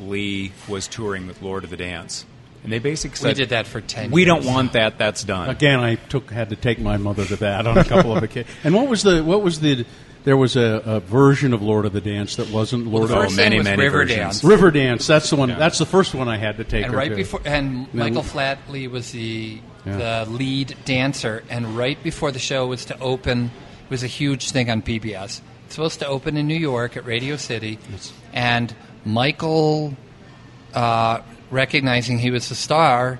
[0.00, 2.24] Lee was touring with Lord of the Dance,
[2.62, 4.26] And they basically We did that for 10 We years.
[4.28, 4.98] don't want that.
[4.98, 5.48] That's done.
[5.48, 8.54] Again, I took had to take my mother to that on a couple of occasions.
[8.62, 9.84] And what was the what was the
[10.24, 13.22] there was a, a version of Lord of the Dance that wasn't Lord the of
[13.24, 14.44] first Oh, many, thing was many Riverdance.
[14.48, 15.06] River Dance.
[15.06, 15.48] That's the one.
[15.48, 17.16] That's the first one I had to take And her right to.
[17.16, 20.24] before, and Then- Michael Flatley was the Yeah.
[20.24, 23.50] the lead dancer, and right before the show was to open,
[23.88, 25.40] was a huge thing on PBS.
[25.64, 28.12] It's supposed to open in New York at Radio City, yes.
[28.34, 28.74] and
[29.06, 29.96] Michael,
[30.74, 33.18] uh, recognizing he was a star,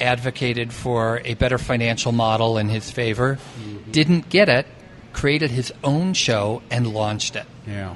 [0.00, 3.38] advocated for a better financial model in his favor.
[3.62, 3.90] Mm-hmm.
[3.92, 4.66] Didn't get it,
[5.14, 7.46] created his own show and launched it.
[7.66, 7.94] yeah.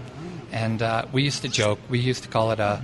[0.51, 1.79] And uh, we used to joke.
[1.91, 2.81] We used to call it a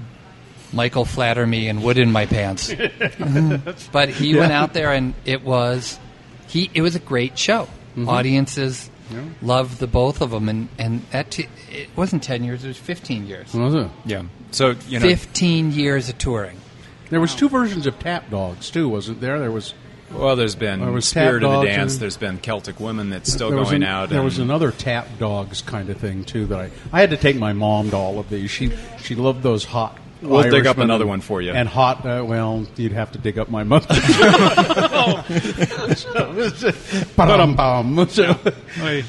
[0.71, 2.71] Michael flatter me and wood in my pants.
[3.93, 5.99] but he went out there and it was
[6.47, 6.71] he.
[6.75, 7.69] It was a great show.
[8.07, 8.91] Audiences
[9.41, 12.65] loved the both of them, and and that t- it wasn't ten years.
[12.65, 13.55] It was fifteen years.
[13.55, 13.89] Was it?
[14.05, 14.25] Yeah.
[14.51, 16.59] So you know, Fifteen years of touring.
[17.09, 19.39] There was two versions of Tap Dogs too, wasn't there?
[19.39, 19.73] There was
[20.17, 21.93] well, there's been There was Spirit Tap of the Dance.
[21.95, 24.09] and- There's been Celtic Women that's still going an- out.
[24.11, 27.37] There was another Tap Dogs kind of thing too that I I had to take
[27.37, 28.51] my mom to all of these.
[28.51, 29.99] She she loved those hot.
[30.23, 31.53] We'll dig up another and- one for you.
[31.53, 32.07] And hot.
[32.07, 33.87] Uh, well, you'd have to dig up my mother.
[37.17, 38.07] Ba-dum-bum.
[38.09, 38.37] so,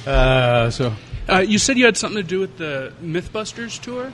[0.05, 0.93] uh, so
[1.29, 4.13] Uh, you said you had something to do with the MythBusters tour.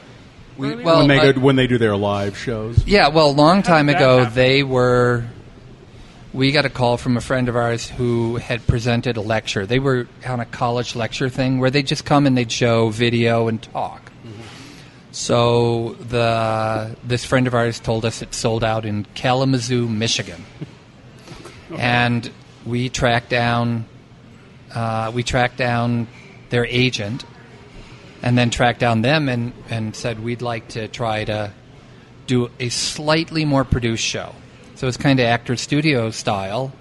[0.57, 2.85] We, well, when they I- go, when they do their live shows.
[2.85, 4.35] Yeah, well, a long time ago, happen?
[4.35, 5.25] they were.
[6.33, 9.65] We got a call from a friend of ours who had presented a lecture.
[9.65, 13.49] They were on a college lecture thing where they'd just come and they'd show video
[13.49, 14.11] and talk.
[15.11, 20.45] So the this friend of ours told us it sold out in Kalamazoo, Michigan,
[21.77, 22.31] and
[22.65, 23.85] we tracked down
[24.73, 26.07] uh, we tracked down
[26.49, 27.25] their agent
[28.21, 31.51] and then tracked down them and, and said we'd like to try to
[32.27, 34.33] do a slightly more produced show.
[34.81, 36.71] So it's kind of actor studio style.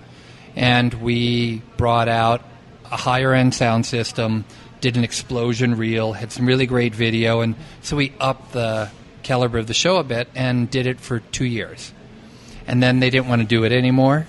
[0.57, 2.42] And we brought out
[2.90, 4.46] a higher end sound system,
[4.80, 8.88] did an explosion reel, had some really great video, and so we upped the
[9.22, 11.92] caliber of the show a bit and did it for two years.
[12.66, 14.26] And then they didn't want to do it anymore.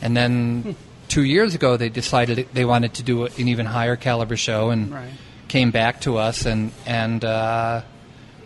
[0.00, 0.74] And then
[1.08, 4.94] two years ago, they decided they wanted to do an even higher caliber show and
[4.94, 5.10] Right.
[5.46, 7.82] came back to us and and uh,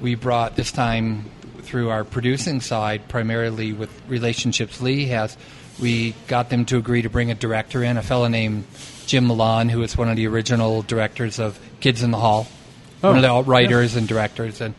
[0.01, 1.27] we brought this time
[1.65, 5.37] through our producing side, primarily with relationships Lee has.
[5.81, 8.65] We got them to agree to bring a director in, a fellow named
[9.07, 12.47] Jim Millan, who is one of the original directors of Kids in the Hall,
[13.01, 14.75] one of the writers and directors, and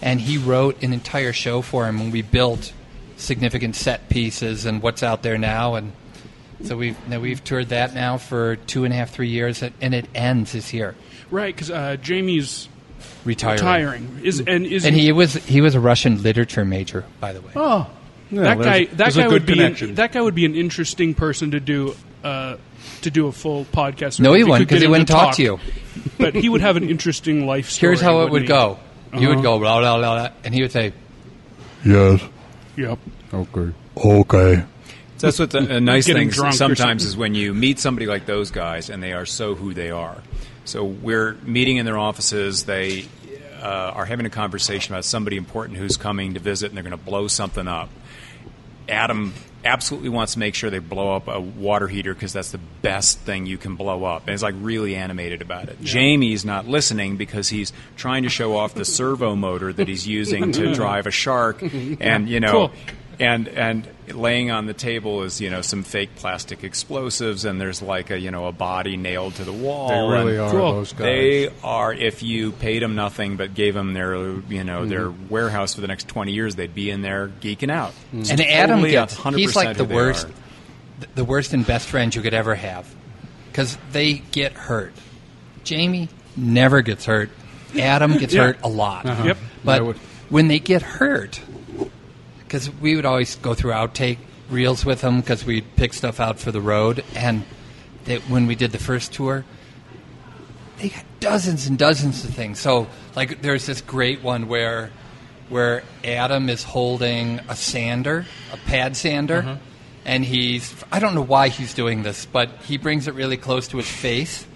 [0.00, 2.72] and he wrote an entire show for him, and we built
[3.16, 5.92] significant set pieces and what's out there now, and
[6.64, 9.94] so we've now we've toured that now for two and a half, three years, and
[9.94, 10.94] it ends this year.
[11.30, 12.68] Right, because uh, Jamie's
[13.24, 13.56] Retiring.
[13.58, 14.20] retiring.
[14.24, 17.52] Is and is And he was he was a Russian literature major, by the way.
[17.54, 17.88] Oh,
[18.30, 18.84] yeah, that guy?
[18.86, 21.94] That guy a would be an, that guy would be an interesting person to do
[22.24, 22.56] uh,
[23.02, 24.18] to do a full podcast.
[24.20, 24.38] No, with.
[24.38, 25.60] he wouldn't because he wouldn't talk talk to you.
[26.18, 27.90] but he would have an interesting life story.
[27.90, 28.48] Here's how it wouldn't would he?
[28.48, 28.78] go.
[29.14, 29.42] You would Uh-huh.
[29.42, 30.92] go blah blah blah, blah, and he would say,
[31.84, 32.22] Yes.
[32.76, 32.98] Yep.
[33.34, 33.72] okay.
[33.96, 34.64] Okay.
[35.18, 38.50] So that's what the a nice thing sometimes is when you meet somebody like those
[38.50, 40.16] guys and they are so who they are.
[40.64, 42.64] So we're meeting in their offices.
[42.64, 43.06] They
[43.60, 46.98] uh, are having a conversation about somebody important who's coming to visit, and they're going
[46.98, 47.88] to blow something up.
[48.88, 49.32] Adam
[49.64, 53.20] absolutely wants to make sure they blow up a water heater because that's the best
[53.20, 54.22] thing you can blow up.
[54.22, 55.80] And he's like really animated about it.
[55.80, 60.50] Jamie's not listening because he's trying to show off the servo motor that he's using
[60.52, 61.62] to drive a shark.
[61.62, 62.72] And, you know, Cool.
[63.20, 67.80] And and laying on the table is you know some fake plastic explosives and there's
[67.82, 70.72] like a you know a body nailed to the wall They really and are Cool.
[70.74, 70.98] those guys.
[71.00, 74.14] they are if you paid them nothing but gave them their
[74.48, 75.28] you know their Mm-hmm.
[75.28, 78.76] warehouse for the next 20 years they'd be in there geeking out It's and Adam
[78.78, 81.06] totally gets 100% he's like the worst, are.
[81.14, 82.92] the worst and best friend you could ever have,
[83.50, 84.92] because they get hurt.
[85.64, 87.30] Jamie never gets hurt.
[87.78, 88.44] Adam gets Yeah.
[88.46, 89.04] hurt a lot.
[89.04, 89.36] Yep.
[89.64, 89.96] But would-
[90.28, 91.40] when they get hurt,
[92.52, 94.18] because we would always go through outtake
[94.50, 97.44] reels with them because we'd pick stuff out for the road, and
[98.04, 99.42] they, when we did the first tour,
[100.76, 102.58] they got dozens and dozens of things.
[102.58, 104.90] So, like, there's this great one where
[105.48, 109.62] where Adam is holding a sander, a pad sander, mm-hmm.
[110.04, 113.66] and he's I don't know why he's doing this, but he brings it really close
[113.68, 114.46] to his face.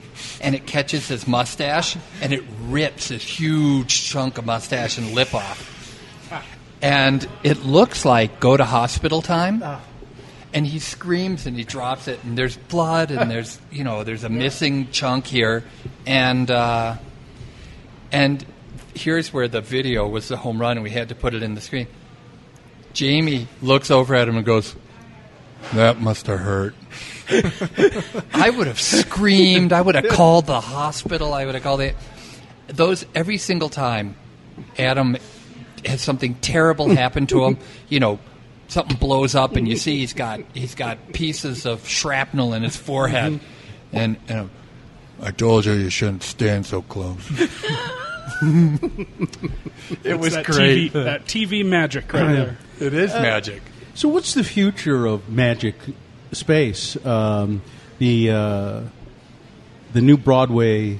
[0.41, 5.35] And it catches his mustache, and it rips this huge chunk of mustache and lip
[5.35, 5.76] off.
[6.87, 9.61] And it looks like go to hospital time.
[10.53, 14.23] And he screams and he drops it, and there's blood, and there's you know there's
[14.23, 15.65] a missing chunk here,
[16.07, 16.97] and uh,
[18.13, 18.47] and
[18.95, 21.57] here's where the video was the home run, and we had to put it in
[21.57, 21.89] the screen.
[22.93, 24.77] Jamie looks over at him and goes,
[25.75, 26.77] That must have hurt.
[28.33, 29.73] I would have screamed.
[29.73, 31.35] I would have called the hospital.
[31.35, 31.97] I would have called it.
[32.69, 34.15] Those every single time,
[34.79, 35.17] Adam
[35.85, 37.59] has something terrible happen to him.
[37.89, 38.19] You know,
[38.69, 42.77] something blows up, and you see he's got he's got pieces of shrapnel in his
[42.77, 43.41] forehead,
[43.93, 44.51] and, and
[45.23, 47.31] I told you you shouldn't stand so close.
[50.05, 50.93] it was that great.
[50.93, 52.59] TV, that TV magic right there.
[52.81, 53.63] It is magic.
[53.95, 55.75] So, what's the future of Magic
[56.33, 57.03] Space?
[57.07, 57.63] Um,
[57.99, 58.81] the uh,
[59.93, 60.99] the new Broadway.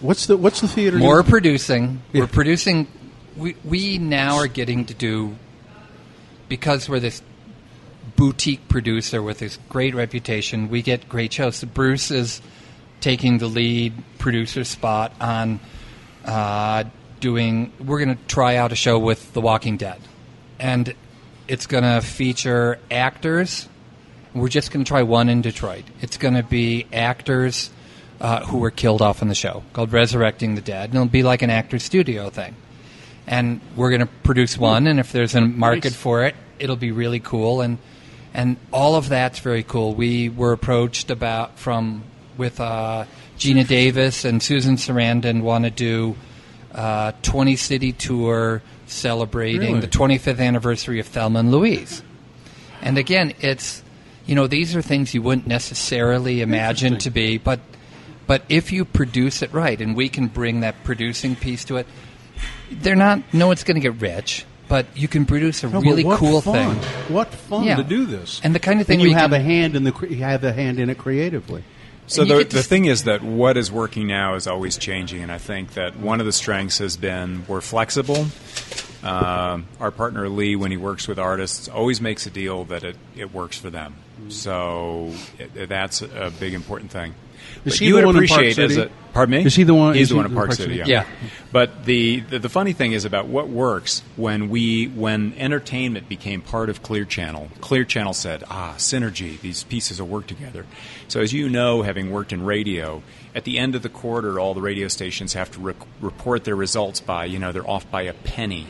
[0.00, 0.96] What's the what's the theater?
[0.96, 1.30] More name?
[1.30, 2.02] producing.
[2.12, 2.22] Yeah.
[2.22, 2.86] We're producing.
[3.36, 5.36] We we now are getting to do
[6.48, 7.22] because we're this
[8.16, 10.68] boutique producer with this great reputation.
[10.68, 11.56] We get great shows.
[11.56, 12.40] So Bruce is
[13.00, 15.60] taking the lead producer spot on
[16.24, 16.84] uh,
[17.20, 17.72] doing.
[17.78, 20.00] We're going to try out a show with The Walking Dead,
[20.58, 20.94] and
[21.46, 23.68] it's going to feature actors.
[24.34, 25.84] We're just going to try one in Detroit.
[26.00, 27.70] It's going to be actors
[28.20, 31.22] uh, who were killed off in the show called Resurrecting the Dead, and it'll be
[31.22, 32.54] like an actor studio thing.
[33.26, 35.96] And we're going to produce one, and if there's a market Nice.
[35.96, 37.60] for it, it'll be really cool.
[37.60, 37.78] And
[38.32, 39.94] and all of that's very cool.
[39.94, 42.04] We were approached about from
[42.36, 43.06] with uh,
[43.38, 46.16] Geena Davis and Susan Sarandon want to do
[46.72, 49.80] a 20 city tour celebrating Really?
[49.80, 52.02] the 25th anniversary of Thelma and Louise.
[52.82, 53.82] And again, it's
[54.26, 57.60] you know these are things you wouldn't necessarily imagine to be, but
[58.26, 61.86] but if you produce it right, and we can bring that producing piece to it,
[62.70, 63.22] they're not.
[63.32, 66.40] No one's going to get rich, but you can produce a No, really what cool
[66.40, 66.76] fun.
[66.76, 67.14] thing.
[67.14, 67.76] What fun Yeah.
[67.76, 69.76] to do this, And the kind of thing And you you have can- a hand
[69.76, 71.62] in the cre- you have a hand in it creatively.
[72.08, 75.38] So the, the thing is that what is working now is always changing, and I
[75.38, 78.26] think that one of the strengths has been we're flexible.
[79.02, 82.96] Um, our partner Lee, when he works with artists, always makes a deal that it,
[83.16, 83.94] it works for them.
[84.28, 87.14] So it, that's a big important thing.
[87.64, 88.80] Is he you the would one in Park appreciate City?
[88.82, 89.44] a pardon me.
[89.46, 90.76] Is he the one- He's the one in Park, Park City.
[90.78, 90.90] City?
[90.90, 91.04] Yeah.
[91.22, 91.28] Yeah.
[91.52, 96.42] But the, the the funny thing is about what works when we when entertainment became
[96.42, 97.48] part of Clear Channel.
[97.60, 99.40] Clear Channel said, "Ah, synergy.
[99.40, 100.66] These pieces will work together."
[101.08, 103.02] So as you know, having worked in radio,
[103.34, 106.56] at the end of the quarter, all the radio stations have to rec- report their
[106.56, 108.66] results by you know they're off by a penny.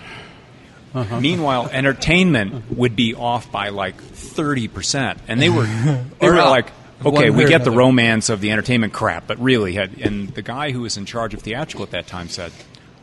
[1.20, 5.66] Meanwhile, entertainment would be off by like thirty percent, and they were
[6.20, 6.70] they were like,
[7.04, 10.70] okay, we get the romance of the entertainment crap, but really, had, and the guy
[10.72, 12.52] who was in charge of theatrical at that time said,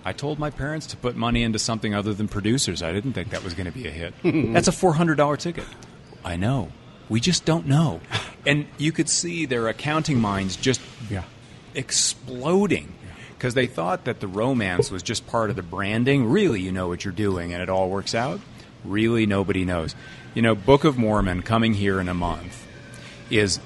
[0.05, 2.81] "I told my parents to put money into something other than producers.
[2.81, 4.13] I didn't think that was going to be a hit.
[4.53, 5.65] That's a four hundred dollar ticket.
[6.25, 6.71] I know."
[7.09, 7.99] We just don't know.
[8.45, 10.79] And you could see their accounting minds just
[11.11, 11.23] Yeah.
[11.75, 12.93] exploding
[13.37, 16.25] because they thought that the romance was just part of the branding.
[16.29, 18.39] Really, you know what you're doing and it all works out.
[18.85, 19.95] Really, nobody knows.
[20.33, 22.62] You know, Book of Mormon coming here in a month
[23.37, 23.59] is,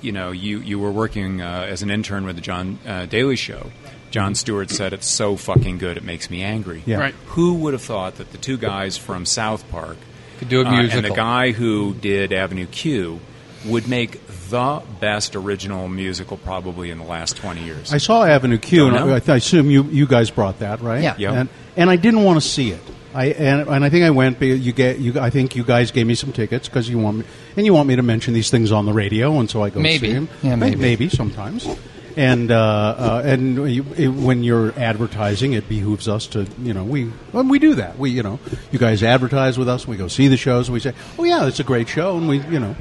[0.00, 3.36] you know, you, you were working uh, as an intern with the Jon uh, Daily
[3.36, 3.70] Show.
[4.10, 6.82] Jon Stewart said, It's so fucking good, it makes me angry.
[6.84, 6.98] Yeah.
[6.98, 7.14] Right.
[7.28, 9.96] Who would have thought that the two guys from South Park
[10.38, 13.20] Could do a uh, and the guy who did Avenue Q
[13.64, 14.20] would make
[14.50, 17.92] the best original musical probably in the last 20 years.
[17.92, 19.14] I saw Avenue Q, Don't and know.
[19.14, 21.02] I, I assume you, you guys brought that, right?
[21.02, 21.14] Yeah.
[21.16, 21.32] Yeah.
[21.32, 22.82] And, and I didn't want to see it.
[23.14, 24.38] I and, and I think I went.
[24.38, 25.20] because You get you.
[25.20, 27.24] I think you guys gave me some tickets because you want me,
[27.56, 29.80] and you want me to mention these things on the radio, and so I go
[29.80, 30.08] Maybe.
[30.08, 30.28] see them.
[30.42, 30.76] Yeah, maybe.
[30.76, 31.66] maybe sometimes.
[32.14, 32.56] And uh,
[32.98, 37.44] uh, and you, it, when you're advertising, it behooves us to you know we well,
[37.44, 37.98] we do that.
[37.98, 38.38] We you know
[38.70, 39.88] you guys advertise with us.
[39.88, 40.68] We go see the shows.
[40.68, 42.76] and We say, oh yeah, it's a great show, and we you know.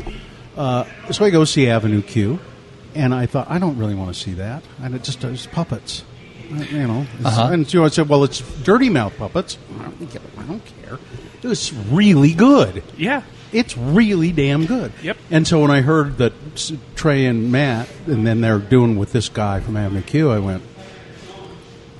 [0.57, 2.39] Uh, so I go see Avenue Q,
[2.93, 6.03] and I thought I don't really want to see that, and it just it's puppets,
[6.51, 7.05] Uh, you know.
[7.23, 7.49] Uh-huh.
[7.53, 9.57] And so I said, well, it's Dirty Mouth puppets.
[9.79, 10.99] I don't, care- I don't care.
[11.41, 12.83] It's really good.
[12.97, 13.21] Yeah.
[13.53, 14.91] It's really damn good.
[15.03, 15.17] Yep.
[15.29, 16.33] And so when I heard that
[16.95, 20.63] Trey and Matt, and then they're doing with this guy from Avenue Q, I went,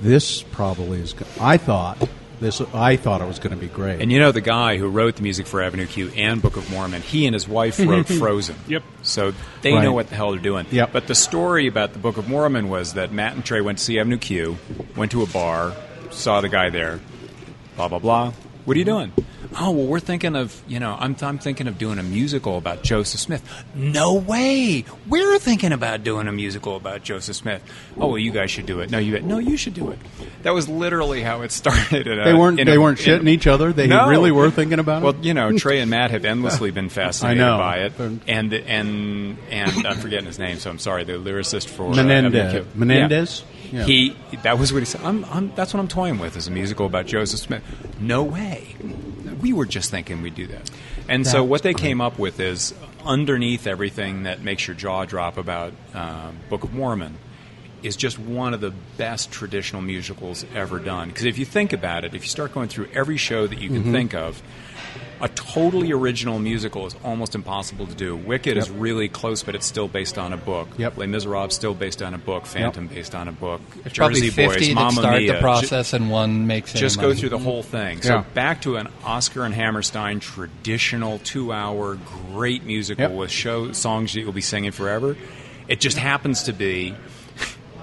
[0.00, 1.26] "This probably is." Go-.
[1.40, 2.08] I thought
[2.40, 2.60] this.
[2.74, 4.00] I thought it was going to be great.
[4.00, 6.68] And you know the guy who wrote the music for Avenue Q and Book of
[6.70, 8.56] Mormon, he and his wife wrote Frozen.
[8.68, 8.82] Yep.
[9.02, 9.32] So
[9.62, 9.82] they Right.
[9.84, 10.66] know what the hell they're doing.
[10.70, 10.90] Yep.
[10.92, 13.84] But the story about the Book of Mormon was that Matt and Trey went to
[13.84, 14.58] see Avenue Q,
[14.96, 15.72] went to a bar,
[16.10, 16.98] saw the guy there,
[17.76, 18.32] blah blah blah.
[18.64, 19.12] What are you doing?
[19.58, 22.82] Oh well, we're thinking of you know I'm I'm thinking of doing a musical about
[22.82, 23.42] Joseph Smith.
[23.74, 27.62] No way, we're thinking about doing a musical about Joseph Smith.
[27.98, 28.90] Oh well, you guys should do it.
[28.90, 29.98] No, you no, you should do it.
[30.42, 32.06] That was literally how it started.
[32.06, 32.56] a- they weren't.
[32.64, 33.72] They a- weren't in a- shitting each other.
[33.72, 34.08] They No.
[34.08, 35.16] really were thinking about Well, it.
[35.16, 38.22] Well you know, Trey and Matt have endlessly been fascinated by it, and
[38.54, 41.04] and and I'm forgetting his name, so I'm sorry.
[41.04, 42.52] The lyricist for uh, Menendez.
[42.52, 42.66] Q.
[42.74, 43.42] Menendez?
[43.42, 43.61] Yeah.
[43.72, 43.84] Yeah.
[43.84, 45.00] He that was what he said.
[45.02, 47.62] I'm, I'm, that's what I'm toying with is a musical about Joseph Smith.
[47.98, 48.76] No way.
[49.40, 50.70] we were just thinking we'd do that.
[51.08, 55.36] And so what they came up with is underneath everything that makes your jaw drop
[55.36, 57.16] about um, Book of Mormon
[57.82, 61.08] is just one of the best traditional musicals ever done.
[61.08, 63.68] Because if you think about it, if you start going through every show that you
[63.68, 63.92] can Mm-hmm.
[63.92, 64.40] think of,
[65.20, 68.16] a totally original musical is almost impossible to do.
[68.16, 70.68] Wicked is really close, but it's still based on a book.
[70.78, 70.96] Yep.
[70.98, 72.46] Les Miserables still based on a book.
[72.46, 73.60] Phantom based on a book.
[73.82, 75.34] There's Jersey probably 50 Boys, Mamma start Mia.
[75.34, 77.20] the process and one makes Just go money.
[77.20, 78.02] through the whole thing.
[78.02, 78.24] So Yeah.
[78.34, 81.98] back to an Oscar and Hammerstein traditional two-hour
[82.32, 83.12] great musical Yep.
[83.12, 85.16] with show songs that you'll be singing forever.
[85.68, 86.94] It just happens to be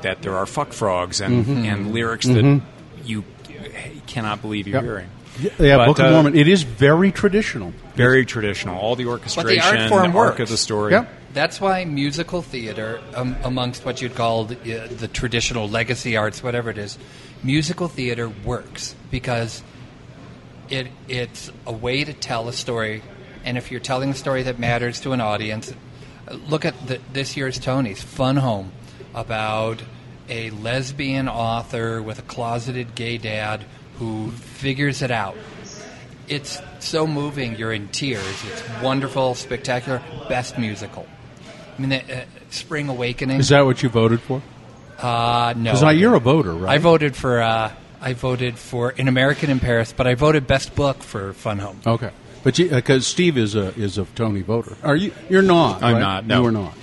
[0.02, 1.66] that there are fuck frogs and, Mm-hmm.
[1.66, 2.62] and lyrics that
[3.06, 3.24] you
[4.08, 4.84] cannot believe you're Yep.
[4.84, 5.08] hearing.
[5.42, 6.36] Yeah, But, Book of uh, Mormon.
[6.36, 7.74] It is very traditional.
[7.96, 8.78] Very traditional.
[8.78, 10.40] All the orchestration, the art form the arc works.
[10.42, 10.92] of the story.
[10.94, 11.10] Yep.
[11.34, 16.42] That's why musical theater, um, amongst what you'd call the, uh, the traditional legacy arts,
[16.42, 16.98] whatever it is,
[17.44, 19.62] musical theater works because
[20.70, 23.02] it it's a way to tell a story,
[23.44, 25.72] and if you're telling a story that matters to an audience,
[26.28, 28.72] uh, look at the, this year's Tonys, Fun Home,
[29.14, 29.82] about
[30.30, 33.66] a lesbian author with a closeted gay dad
[34.00, 35.36] who figures it out
[36.30, 37.56] it's so moving.
[37.56, 38.24] You're in tears.
[38.46, 41.08] It's wonderful, spectacular, best musical.
[41.78, 43.40] I mean, the, uh, Spring Awakening.
[43.40, 44.42] Is that what you voted for?
[45.00, 46.76] uh, no, Because you're a voter, right?
[46.76, 47.42] I voted for.
[47.42, 47.72] Uh,
[48.02, 51.82] I voted for An American in Paris, but I voted best book for Fun Home.
[51.86, 52.12] Okay,
[52.44, 54.76] but because Steve is a is a Tony voter.
[54.84, 55.12] Are you?
[55.30, 55.84] You're not.
[55.84, 56.00] I'm right?
[56.00, 56.42] not, no.
[56.42, 56.74] You are not.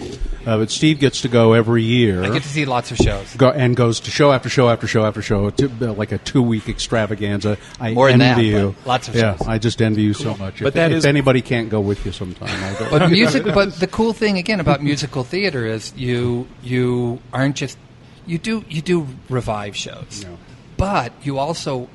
[0.46, 2.22] Uh, but Steve gets to go every year.
[2.22, 3.34] I get to see lots of shows.
[3.34, 6.18] go, and goes to show after show after show after show, to, uh, like a
[6.18, 7.58] two week extravaganza.
[7.80, 8.74] I More than envy that, you.
[8.78, 9.48] but lots of yeah, shows.
[9.48, 10.60] I just envy you so much.
[10.60, 12.90] But if, that if is- anybody can't go with you sometime, I'll go.
[12.90, 13.44] But music.
[13.54, 17.76] but the cool thing again about musical theater is you you aren't just
[18.24, 20.38] you do you do revive shows, No.
[20.76, 21.88] but you also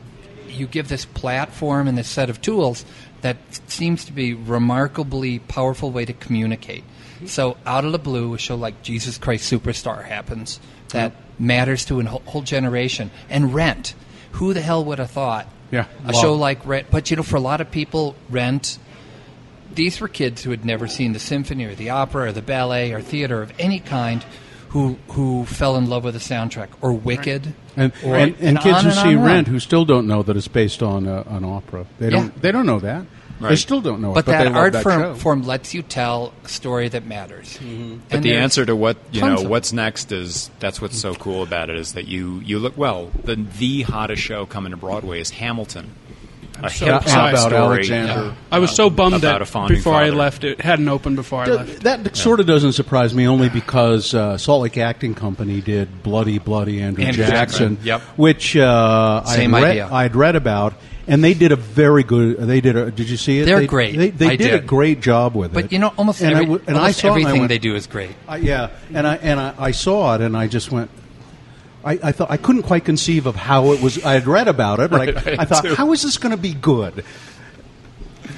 [0.49, 2.83] you give this platform and this set of tools
[3.21, 6.83] that seems to be remarkably powerful way to communicate.
[6.83, 7.27] Mm-hmm.
[7.27, 10.59] So out of the blue, a show like Jesus Christ Superstar happens
[10.89, 13.11] that matters to a whole, generation.
[13.29, 13.95] And Rent,
[14.33, 15.47] who the hell would have thought?
[15.71, 18.77] Yeah, a show like Rent, but you know, for a lot of people, Rent
[19.75, 22.91] these were kids who had never seen the symphony or the opera or the ballet
[22.91, 24.23] or theater of any kind
[24.69, 28.81] who who fell in love with the soundtrack or Wicked and, or, and, and kids
[28.81, 29.25] who and see on and on.
[29.25, 31.85] Rent who still don't know that it's based on uh, an opera.
[31.99, 32.25] They don't.
[32.25, 32.41] Yeah.
[32.41, 33.05] They don't know that.
[33.49, 34.25] They still don't know but it.
[34.27, 37.57] But that they art that form, form lets you tell a story that matters.
[38.09, 41.69] But the answer to what you know what's next is that's what's so cool about
[41.69, 45.31] it is that you you look well the the hottest show coming to Broadway is
[45.31, 45.91] Hamilton,
[46.63, 48.35] a so hip hop about story Alexander.
[48.51, 51.41] I was so bummed about that a founding before I left, it hadn't opened before
[51.41, 51.81] I left.
[51.83, 56.39] That sort of doesn't surprise me, only because uh, Salt Lake Acting Company did "Bloody,
[56.39, 58.01] Bloody Andrew, Andrew Jackson," Jackson, yep.
[58.17, 59.89] which uh, Same I'd read, idea.
[59.91, 60.73] I'd read about,
[61.07, 62.37] and they did a very good.
[62.37, 62.75] They did.
[62.75, 63.45] A, did you see it?
[63.45, 63.97] They're They- great.
[63.97, 65.53] They, they I did, a great job with it.
[65.53, 67.19] But you know, almost, and every, I w- and I almost saw it and I
[67.21, 68.11] everything went- they do is great.
[68.27, 70.89] I, yeah, and I and I, I saw it, and I just went.
[71.83, 74.03] I, I thought I couldn't quite conceive of how it was.
[74.03, 76.53] I had read about it, but I, I thought, how is this going to be
[76.53, 77.03] good?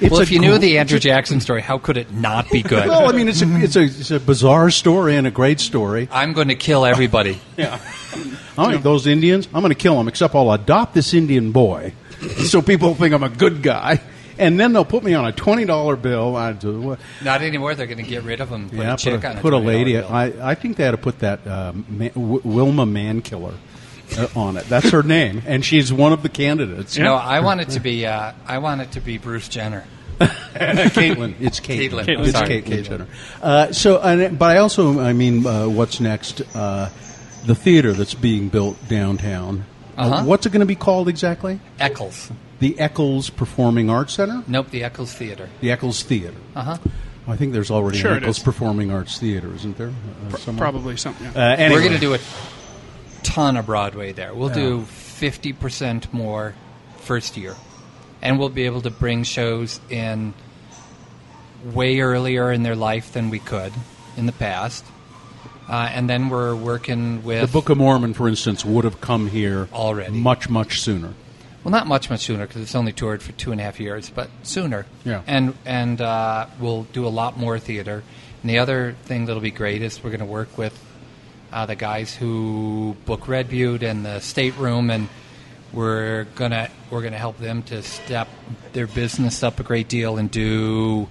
[0.00, 2.88] It's well, if you knew the Andrew Jackson story, how could it not be good?
[2.88, 6.08] well, I mean, it's a, it's a it's a bizarre story and a great story.
[6.10, 7.40] I'm going to kill everybody.
[8.58, 10.08] All right, those Indians, I'm going to kill them.
[10.08, 11.92] Except I'll adopt this Indian boy,
[12.46, 14.00] so people think I'm a good guy,
[14.38, 16.36] and then they'll put me on a twenty dollar bill.
[16.36, 17.74] I do, what- Not anymore.
[17.74, 18.68] They're going to get rid of them.
[18.70, 19.92] Put yeah, a chick put a, put a $20 lady.
[19.94, 20.08] bill.
[20.10, 23.54] I I think they had to put that uh, Ma- w- Wilma Mankiller
[24.18, 24.64] uh, on it.
[24.68, 26.96] That's her name, and she's one of the candidates.
[26.98, 28.06] No, I want it to be.
[28.06, 29.84] Uh, I want it to be Bruce Jenner.
[30.20, 31.34] Caitlyn.
[31.40, 32.04] It's Caitlyn.
[32.04, 32.20] Caitlyn.
[32.28, 32.84] It's Sorry, Caitlyn, Caitlyn.
[32.84, 33.06] Jenner.
[33.42, 36.40] Uh, so, and, but I also, I mean, uh, what's next?
[36.54, 36.88] Uh,
[37.46, 39.64] the theater that's being built downtown.
[39.96, 40.24] Uh, Uh-huh.
[40.24, 41.60] what's it going to be called exactly?
[41.78, 42.30] Eccles.
[42.64, 44.42] The Eccles Performing Arts Center.
[44.46, 45.50] Nope, the Eccles Theater.
[45.60, 46.38] The Eccles Theater.
[46.56, 46.78] Uh huh.
[47.28, 48.42] I think there's already Sure an Eccles is.
[48.42, 49.92] Performing Arts Theater, isn't there?
[50.32, 50.62] Uh, somewhere?
[50.62, 51.26] Probably something.
[51.26, 51.56] Uh, Yeah.
[51.56, 51.74] anyway.
[51.74, 52.18] We're going to do a
[53.22, 54.32] ton of Broadway there.
[54.34, 56.54] We'll do 50% more
[56.96, 57.54] first year.
[58.22, 60.32] And we'll be able to bring shows in
[61.66, 63.74] way earlier in their life than we could
[64.16, 64.86] in the past.
[65.68, 67.42] Uh, and then we're working with.
[67.42, 70.16] The Book of Mormon, for instance, would have come here Already.
[70.16, 71.12] much, much sooner.
[71.64, 74.10] Well, not much, much sooner because it's only toured for two and a half years,
[74.10, 74.84] but sooner.
[75.04, 75.22] Yeah.
[75.26, 78.02] And and uh, we'll do a lot more theater.
[78.42, 80.78] And the other thing that'll be great is we're going to work with
[81.50, 85.08] uh, the guys who book Red Butte and the Stateroom, and
[85.72, 88.28] we're gonna we're gonna help them to step
[88.74, 91.08] their business up a great deal and do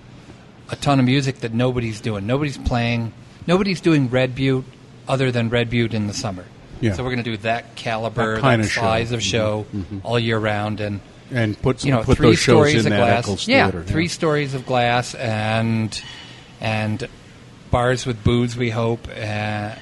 [0.70, 2.28] a ton of music that nobody's doing.
[2.28, 3.12] Nobody's playing.
[3.48, 4.66] Nobody's doing Red Butte
[5.08, 6.46] other than Red Butte in the summer.
[6.84, 6.94] Yeah.
[6.94, 8.82] So we're going to do that caliber, That that, kind of show.
[8.82, 10.02] size of show Mhm, mhm.
[10.04, 11.00] all year round, and
[11.32, 13.20] And put some, you know put three those shows stories in of that glass.
[13.24, 13.84] Eccles yeah, Theater.
[13.86, 16.00] three stories of glass and
[16.62, 17.08] and
[17.72, 18.56] bars with booze.
[18.58, 19.12] We hope, uh,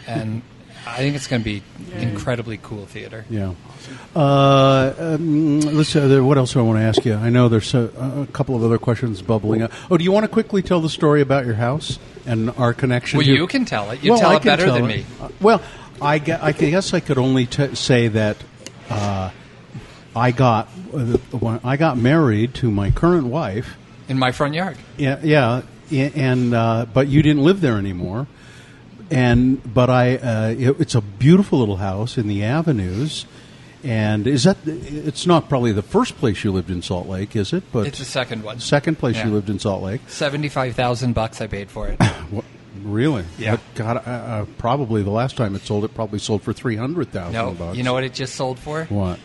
[0.08, 0.42] and
[0.88, 1.62] I think it's going to be
[2.00, 3.26] incredibly cool theater.
[3.30, 3.52] Yeah.
[4.16, 5.96] Uh, um, let's.
[5.96, 7.16] Uh, what else do I want to ask you?
[7.16, 9.72] I know there's a, a couple of other questions bubbling up.
[9.90, 13.18] Oh, do you want to quickly tell the story about your house and our connection?
[13.18, 14.04] Well, to- you can tell it.
[14.04, 14.98] You Well, tell I it better tell than it.
[14.98, 15.06] me.
[15.22, 15.62] Uh, well,
[16.02, 18.38] I, gue- I guess I could only t- say that
[18.90, 19.30] uh,
[20.16, 23.76] I got uh, I got married to my current wife.
[24.10, 24.78] In my front yard.
[24.98, 25.62] Yeah, yeah,
[25.92, 28.28] and uh, but you didn't live there anymore.
[29.10, 33.26] And but I, uh, it, it's a beautiful little house in the avenues.
[33.84, 34.58] And is that?
[34.66, 37.64] It's not probably the first place you lived in Salt Lake, is it?
[37.72, 38.60] But It's the second one.
[38.60, 39.28] second place Yeah.
[39.28, 40.02] you lived in Salt Lake.
[40.08, 42.00] Seventy-five thousand bucks I paid for it.
[42.84, 43.26] Really?
[43.38, 43.52] Yeah.
[43.52, 46.76] But God, uh, uh, probably the last time it sold, it probably sold for three
[46.76, 47.78] hundred thousand no, bucks.
[47.78, 48.86] you know what it just sold for?
[48.86, 49.20] what?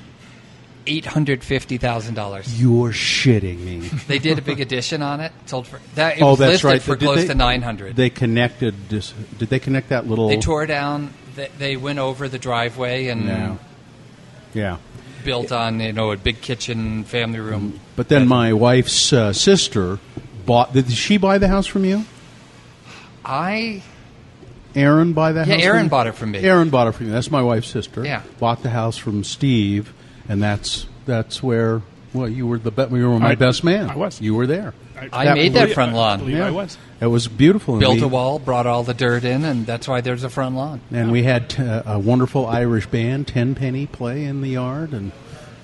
[0.88, 2.60] Eight hundred fifty thousand dollars.
[2.60, 3.90] You're shitting me.
[4.06, 5.32] They did a big addition on it.
[5.46, 6.18] Sold for that.
[6.18, 6.82] It oh, was that's listed right.
[6.82, 7.96] for Did close they- to nine hundred.
[7.96, 8.88] They connected.
[8.88, 10.28] This, did they connect that little?
[10.28, 11.12] They tore down.
[11.34, 13.56] They, they went over the driveway and Yeah.
[14.54, 14.76] Yeah.
[15.24, 17.80] built on you know a big kitchen, family room.
[17.96, 19.98] But then my wife's uh, sister
[20.46, 20.72] bought.
[20.72, 22.04] Did she buy the house from you?
[23.26, 23.82] I
[24.74, 25.64] Aaron buy that Yeah, house?
[25.64, 26.38] Aaron from bought it from me.
[26.40, 27.12] Aaron bought it from you.
[27.12, 28.04] That's my wife's sister.
[28.04, 28.22] Yeah.
[28.38, 29.92] Bought the house from Steve,
[30.28, 31.82] and that's that's where.
[32.12, 33.90] Well, you were the be- you were my I- best man.
[33.90, 34.20] I was.
[34.20, 34.72] You were there.
[35.12, 36.18] I made that believe- front I lawn.
[36.20, 36.78] believe I was.
[37.00, 37.78] It was beautiful.
[37.78, 40.56] built we- a wall, brought all the dirt in, and that's why there's a front
[40.56, 40.80] lawn.
[40.90, 45.12] And we had t- a wonderful Irish band, Tenpenny, play in the yard, and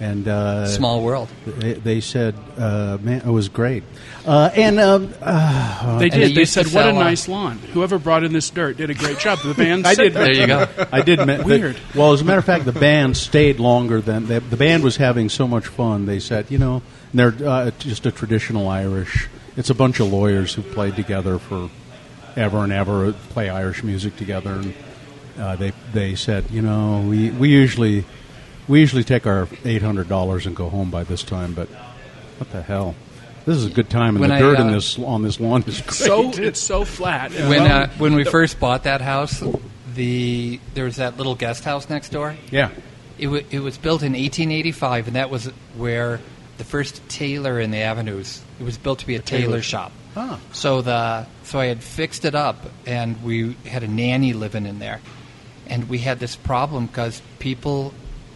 [0.02, 1.28] and uh, Small world.
[1.46, 3.84] They, they said, uh, "Man, it was great."
[4.26, 6.30] Uh, and um, uh, They did.
[6.30, 8.94] they They said, "What a sell, nice lawn." Whoever brought in this dirt did a
[8.94, 9.38] great job.
[9.44, 9.86] The band.
[9.92, 10.12] I did.
[10.14, 10.66] There you go.
[10.92, 11.20] I did.
[11.20, 11.76] me- the- Weird.
[11.94, 14.96] well, as a matter of fact, the band stayed longer than the, the band was
[14.96, 16.06] having so much fun.
[16.06, 16.82] They said, you know,
[17.14, 19.28] they're uh, just a traditional Irish.
[19.56, 21.70] It's a bunch of lawyers who played together for
[22.36, 24.74] ever and ever, play Irish music together, and
[25.38, 28.04] uh, they they said, you know, we we usually
[28.68, 31.68] we usually take our eight hundred dollars and go home by this time, but
[32.38, 32.94] what the hell.
[33.44, 35.40] This is a good time, and When the I, dirt in uh, this on this
[35.40, 35.92] lawn is great.
[35.94, 37.32] So it's so flat.
[37.34, 39.42] And When uh, when we first bought that house,
[39.94, 42.36] the there was that little guest house next door.
[42.50, 42.70] yeah,
[43.18, 46.20] It, w- it was built in 1885, and that was where
[46.58, 48.40] the first tailor in the avenues.
[48.60, 49.62] It was built to be a, tailor, tailor.
[49.62, 49.92] shop.
[50.16, 50.38] Ah.
[50.52, 54.78] So the so I had fixed it up, and we had a nanny living in
[54.78, 55.00] there,
[55.66, 57.92] and we had this problem because people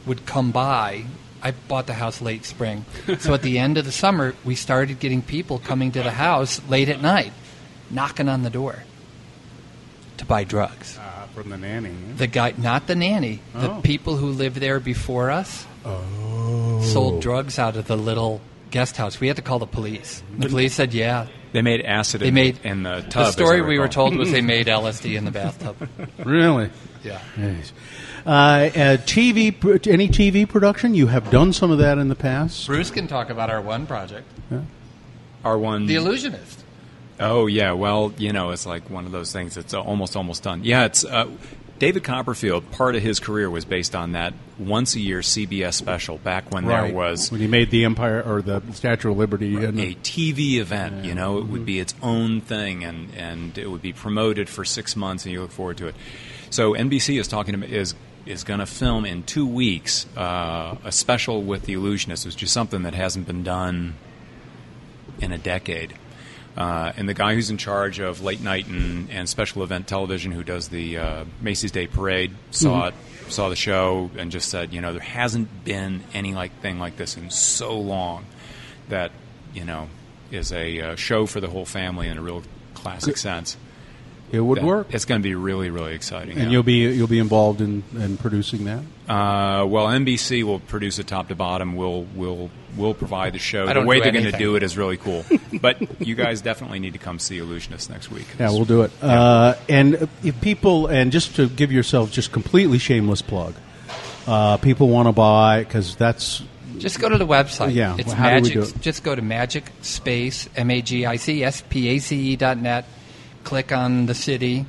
[0.06, 1.04] would come by.
[1.42, 2.84] I bought the house late spring,
[3.18, 6.60] so at the end of the summer, we started getting people coming to the house
[6.68, 7.32] late at night,
[7.90, 8.82] knocking on the door
[10.16, 11.90] to buy drugs uh, from the nanny.
[12.16, 13.80] the guy, not the nanny, the Oh.
[13.82, 15.66] people who lived there before us
[16.92, 19.20] sold drugs out of the little guest house.
[19.20, 20.22] We had to call the police.
[20.38, 23.26] The police said, "Yeah." They made acid They in, made in the tub.
[23.26, 25.76] The story we were told was they made LSD in the bathtub.
[26.18, 26.70] Really.
[27.04, 27.20] Yeah.
[28.26, 29.54] Uh, uh, TV,
[29.86, 30.94] any TV production?
[30.94, 32.66] You have done some of that in the past.
[32.66, 34.26] Bruce can talk about our one project,
[35.44, 35.86] Our one.
[35.86, 36.64] The Illusionist.
[37.18, 39.56] Oh yeah, well you know it's like one of those things.
[39.56, 40.64] It's uh, almost almost done.
[40.64, 41.28] Yeah, it's uh,
[41.78, 42.70] David Copperfield.
[42.72, 46.66] Part of his career was based on that once a year CBS special back when
[46.66, 49.54] there was when he made the Empire or the Statue of Liberty.
[49.54, 51.04] And a TV event.
[51.04, 54.64] You know, it would be its own thing, and and it would be promoted for
[54.64, 55.94] six months, and you look forward to it.
[56.50, 57.94] So NBC is talking to is
[58.26, 62.50] is going to film in two weeks uh, a special with the Illusionists, which is
[62.50, 63.94] something that hasn't been done
[65.20, 65.94] in a decade.
[66.56, 70.32] Uh, and the guy who's in charge of late night and, and special event television,
[70.32, 72.94] who does the uh, Macy's Day Parade, saw it,
[73.28, 76.96] saw the show, and just said, you know, there hasn't been any like thing like
[76.96, 78.24] this in so long
[78.88, 79.12] that
[79.52, 79.88] you know
[80.30, 82.42] is a uh, show for the whole family in a real
[82.72, 83.58] classic sense.
[84.32, 86.32] It would That- work, It's going to be really, really exciting.
[86.36, 86.50] and yeah.
[86.50, 88.80] you'll be you'll be involved in, in producing that.
[89.08, 91.76] Uh, well, NBC will produce it top to bottom.
[91.76, 93.62] We'll we'll we'll provide the show.
[93.64, 95.24] I The don't way do they're going to do it is really cool.
[95.60, 98.26] but you guys definitely need to come see Illusionist next week.
[98.38, 98.90] Yeah, we'll do it.
[99.00, 103.54] Uh, and if people, and just to give yourself just completely shameless plug,
[104.26, 106.42] uh, people want to buy because that's
[106.78, 107.74] Just go to the website.
[107.74, 108.52] Yeah, It's well, how do we magic.
[108.54, 108.80] do it?
[108.82, 112.36] Just go to magic space M A G I C S P A C E
[112.36, 112.84] dot net.
[113.46, 114.66] Click on the city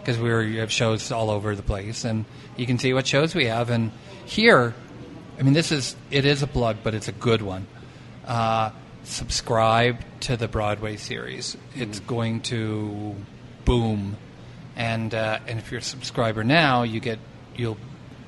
[0.00, 2.24] because we have shows all over the place, and
[2.56, 3.70] you can see what shows we have.
[3.70, 3.92] And
[4.26, 4.74] here,
[5.38, 7.68] I mean, this is it is a plug, but it's a good one.
[8.26, 8.70] Uh,
[9.04, 11.56] subscribe to the Broadway series.
[11.76, 13.14] It's going to
[13.64, 14.16] boom,
[14.74, 17.20] and uh, and if you're a subscriber now, you get
[17.54, 17.78] you'll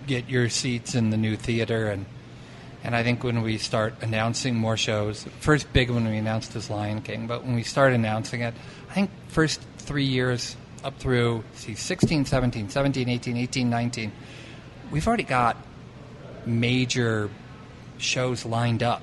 [0.06, 2.06] get your seats in the new theater and
[2.82, 6.70] And I think when we start announcing more shows, first big one we announced is
[6.70, 8.54] Lion King, but when we start announcing it,
[8.88, 14.12] I think first three years up through see 16, 17, 17, 18, 18, 19,
[14.90, 15.56] we've already got
[16.46, 17.30] major
[17.98, 19.02] shows lined up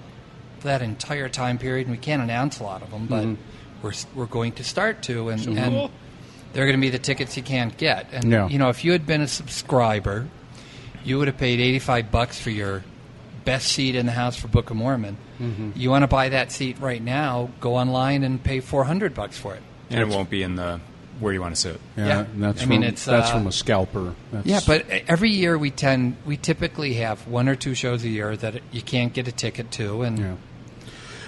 [0.59, 3.41] for that entire time period, and we can't announce a lot of them, but mm-hmm.
[3.81, 5.89] we're we're going to start to, and, and
[6.53, 8.07] they're going to be the tickets you can't get.
[8.11, 8.47] And Yeah.
[8.47, 10.27] you know, if you had been a subscriber,
[11.03, 12.83] you would have paid eighty five bucks for your
[13.45, 15.17] best seat in the house for Book of Mormon.
[15.39, 15.71] Mm-hmm.
[15.75, 17.49] You want to buy that seat right now?
[17.61, 19.61] Go online and pay four hundred bucks for it.
[19.89, 20.79] And it won't be in the
[21.19, 21.81] where you want to sit.
[21.97, 22.19] Yeah, Yeah.
[22.19, 24.13] and that's I from, mean, it's, that's uh, from a scalper.
[24.31, 28.09] That's, Yeah, but every year we tend we typically have one or two shows a
[28.09, 30.35] year that you can't get a ticket to, and yeah.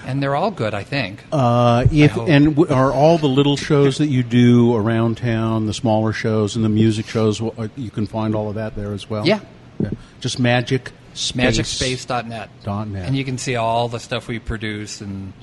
[0.06, 1.24] and they're all good, I think.
[1.32, 2.30] Uh, if hope.
[2.30, 6.56] and w- are all the little shows that you do around town, the smaller shows
[6.56, 9.26] and the music shows, uh, you can find all of that there as well.
[9.26, 9.40] Yeah.
[9.80, 9.90] Yeah.
[10.20, 11.58] Just magic space.
[11.58, 12.50] MagicSpace.net.
[12.64, 13.08] Dot net.
[13.08, 15.34] And you can see all the stuff we produce and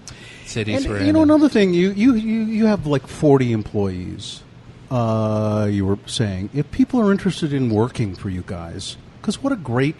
[0.48, 1.14] cities And we're you in.
[1.14, 4.42] know and- another thing, you you you, you have like forty employees.
[4.90, 9.52] Uh, you were saying if people are interested in working for you guys, because what
[9.52, 9.96] a great.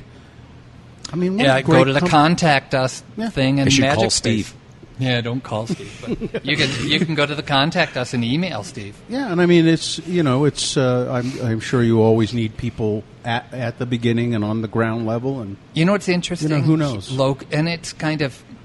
[1.13, 3.29] I mean, what yeah, a great go to the com- contact us Yeah.
[3.31, 4.47] thing and Magic call Space.
[4.47, 4.55] Steve.
[4.99, 5.93] Yeah, don't call Steve.
[6.33, 8.97] But you can you can go to the contact us and email Steve.
[9.09, 12.57] Yeah, and I mean it's you know it's uh, I'm I'm sure you always need
[12.57, 16.49] people at at the beginning and on the ground level and You know what's interesting?
[16.51, 17.11] You know, who knows?
[17.11, 18.56] Loc- and it's kind of it's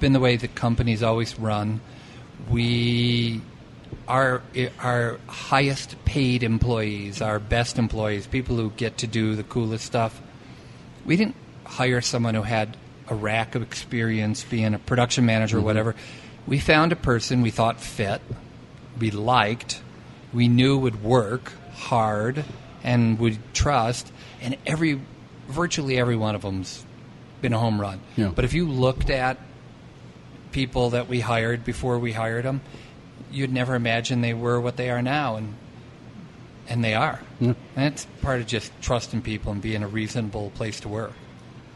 [0.00, 1.80] been the way that companies always run.
[2.50, 3.40] We
[4.06, 4.42] our
[4.80, 10.20] our highest paid employees, our best employees, people who get to do the coolest stuff.
[11.04, 12.76] We didn't hire someone who had
[13.08, 15.66] a rack of experience being a production manager or mm-hmm.
[15.66, 15.94] whatever.
[16.46, 18.22] We found a person we thought fit,
[18.98, 19.82] we liked,
[20.32, 22.44] we knew would work hard
[22.82, 24.10] and would trust,
[24.40, 25.00] and every
[25.48, 26.84] virtually every one of them's
[27.40, 28.00] been a home run.
[28.16, 28.32] Yeah.
[28.34, 29.38] But if you looked at
[30.52, 32.60] people that we hired before we hired them,
[33.30, 35.54] you'd never imagine they were what they are now, and
[36.68, 37.20] and they are.
[37.40, 37.54] Yeah.
[37.76, 41.12] And it's part of just trusting people and being a reasonable place to work.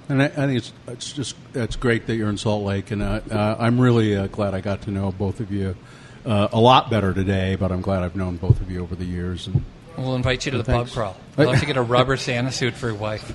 [0.08, 3.02] and I, I think it's it's just it's great that you're in Salt Lake and
[3.02, 5.76] uh, uh, I'm really uh, glad I got to know both of you
[6.24, 9.04] uh, a lot better today, but I'm glad I've known both of you over the
[9.04, 9.64] years and
[9.96, 10.90] We'll invite you to the Thanks.
[10.90, 11.16] pub crawl.
[11.36, 13.34] I'd love to get a rubber Santa suit for your wife.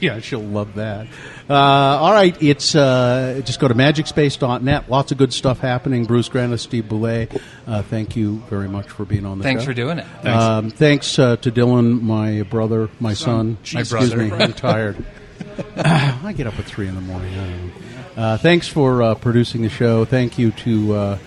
[0.00, 1.06] yeah, she'll love that.
[1.48, 4.90] Uh, all right, it's uh, just go to magicspace.net.
[4.90, 6.04] Lots of good stuff happening.
[6.04, 7.28] Bruce Granath, Steve Boulay,
[7.66, 9.48] uh, thank you very much for being on the show.
[9.48, 9.66] Thanks show.
[9.66, 10.06] for doing it.
[10.22, 13.58] Thanks, um, thanks uh, to Dylan, my brother, my son.
[13.74, 14.16] My Excuse brother.
[14.16, 15.04] me, I'm tired.
[15.76, 17.34] I get up at three in the morning.
[17.34, 17.72] I don't know.
[18.16, 20.06] Uh, thanks for uh, producing the show.
[20.06, 21.18] Thank you to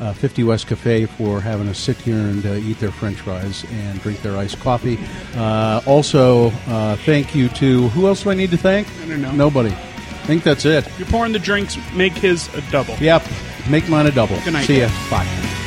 [0.00, 3.20] uh, uh, 50 West Cafe for having us sit here and uh, eat their French
[3.20, 4.98] fries and drink their iced coffee.
[5.34, 8.88] Uh, also, uh, thank you to who else do I need to thank?
[9.02, 9.32] I don't know.
[9.32, 9.70] Nobody.
[9.70, 10.86] I think that's it.
[10.98, 11.78] You're pouring the drinks.
[11.94, 12.94] Make his a double.
[12.96, 13.24] Yep.
[13.70, 14.38] Make mine a double.
[14.40, 14.66] Good night.
[14.66, 14.88] See ya.
[15.10, 15.57] Bye.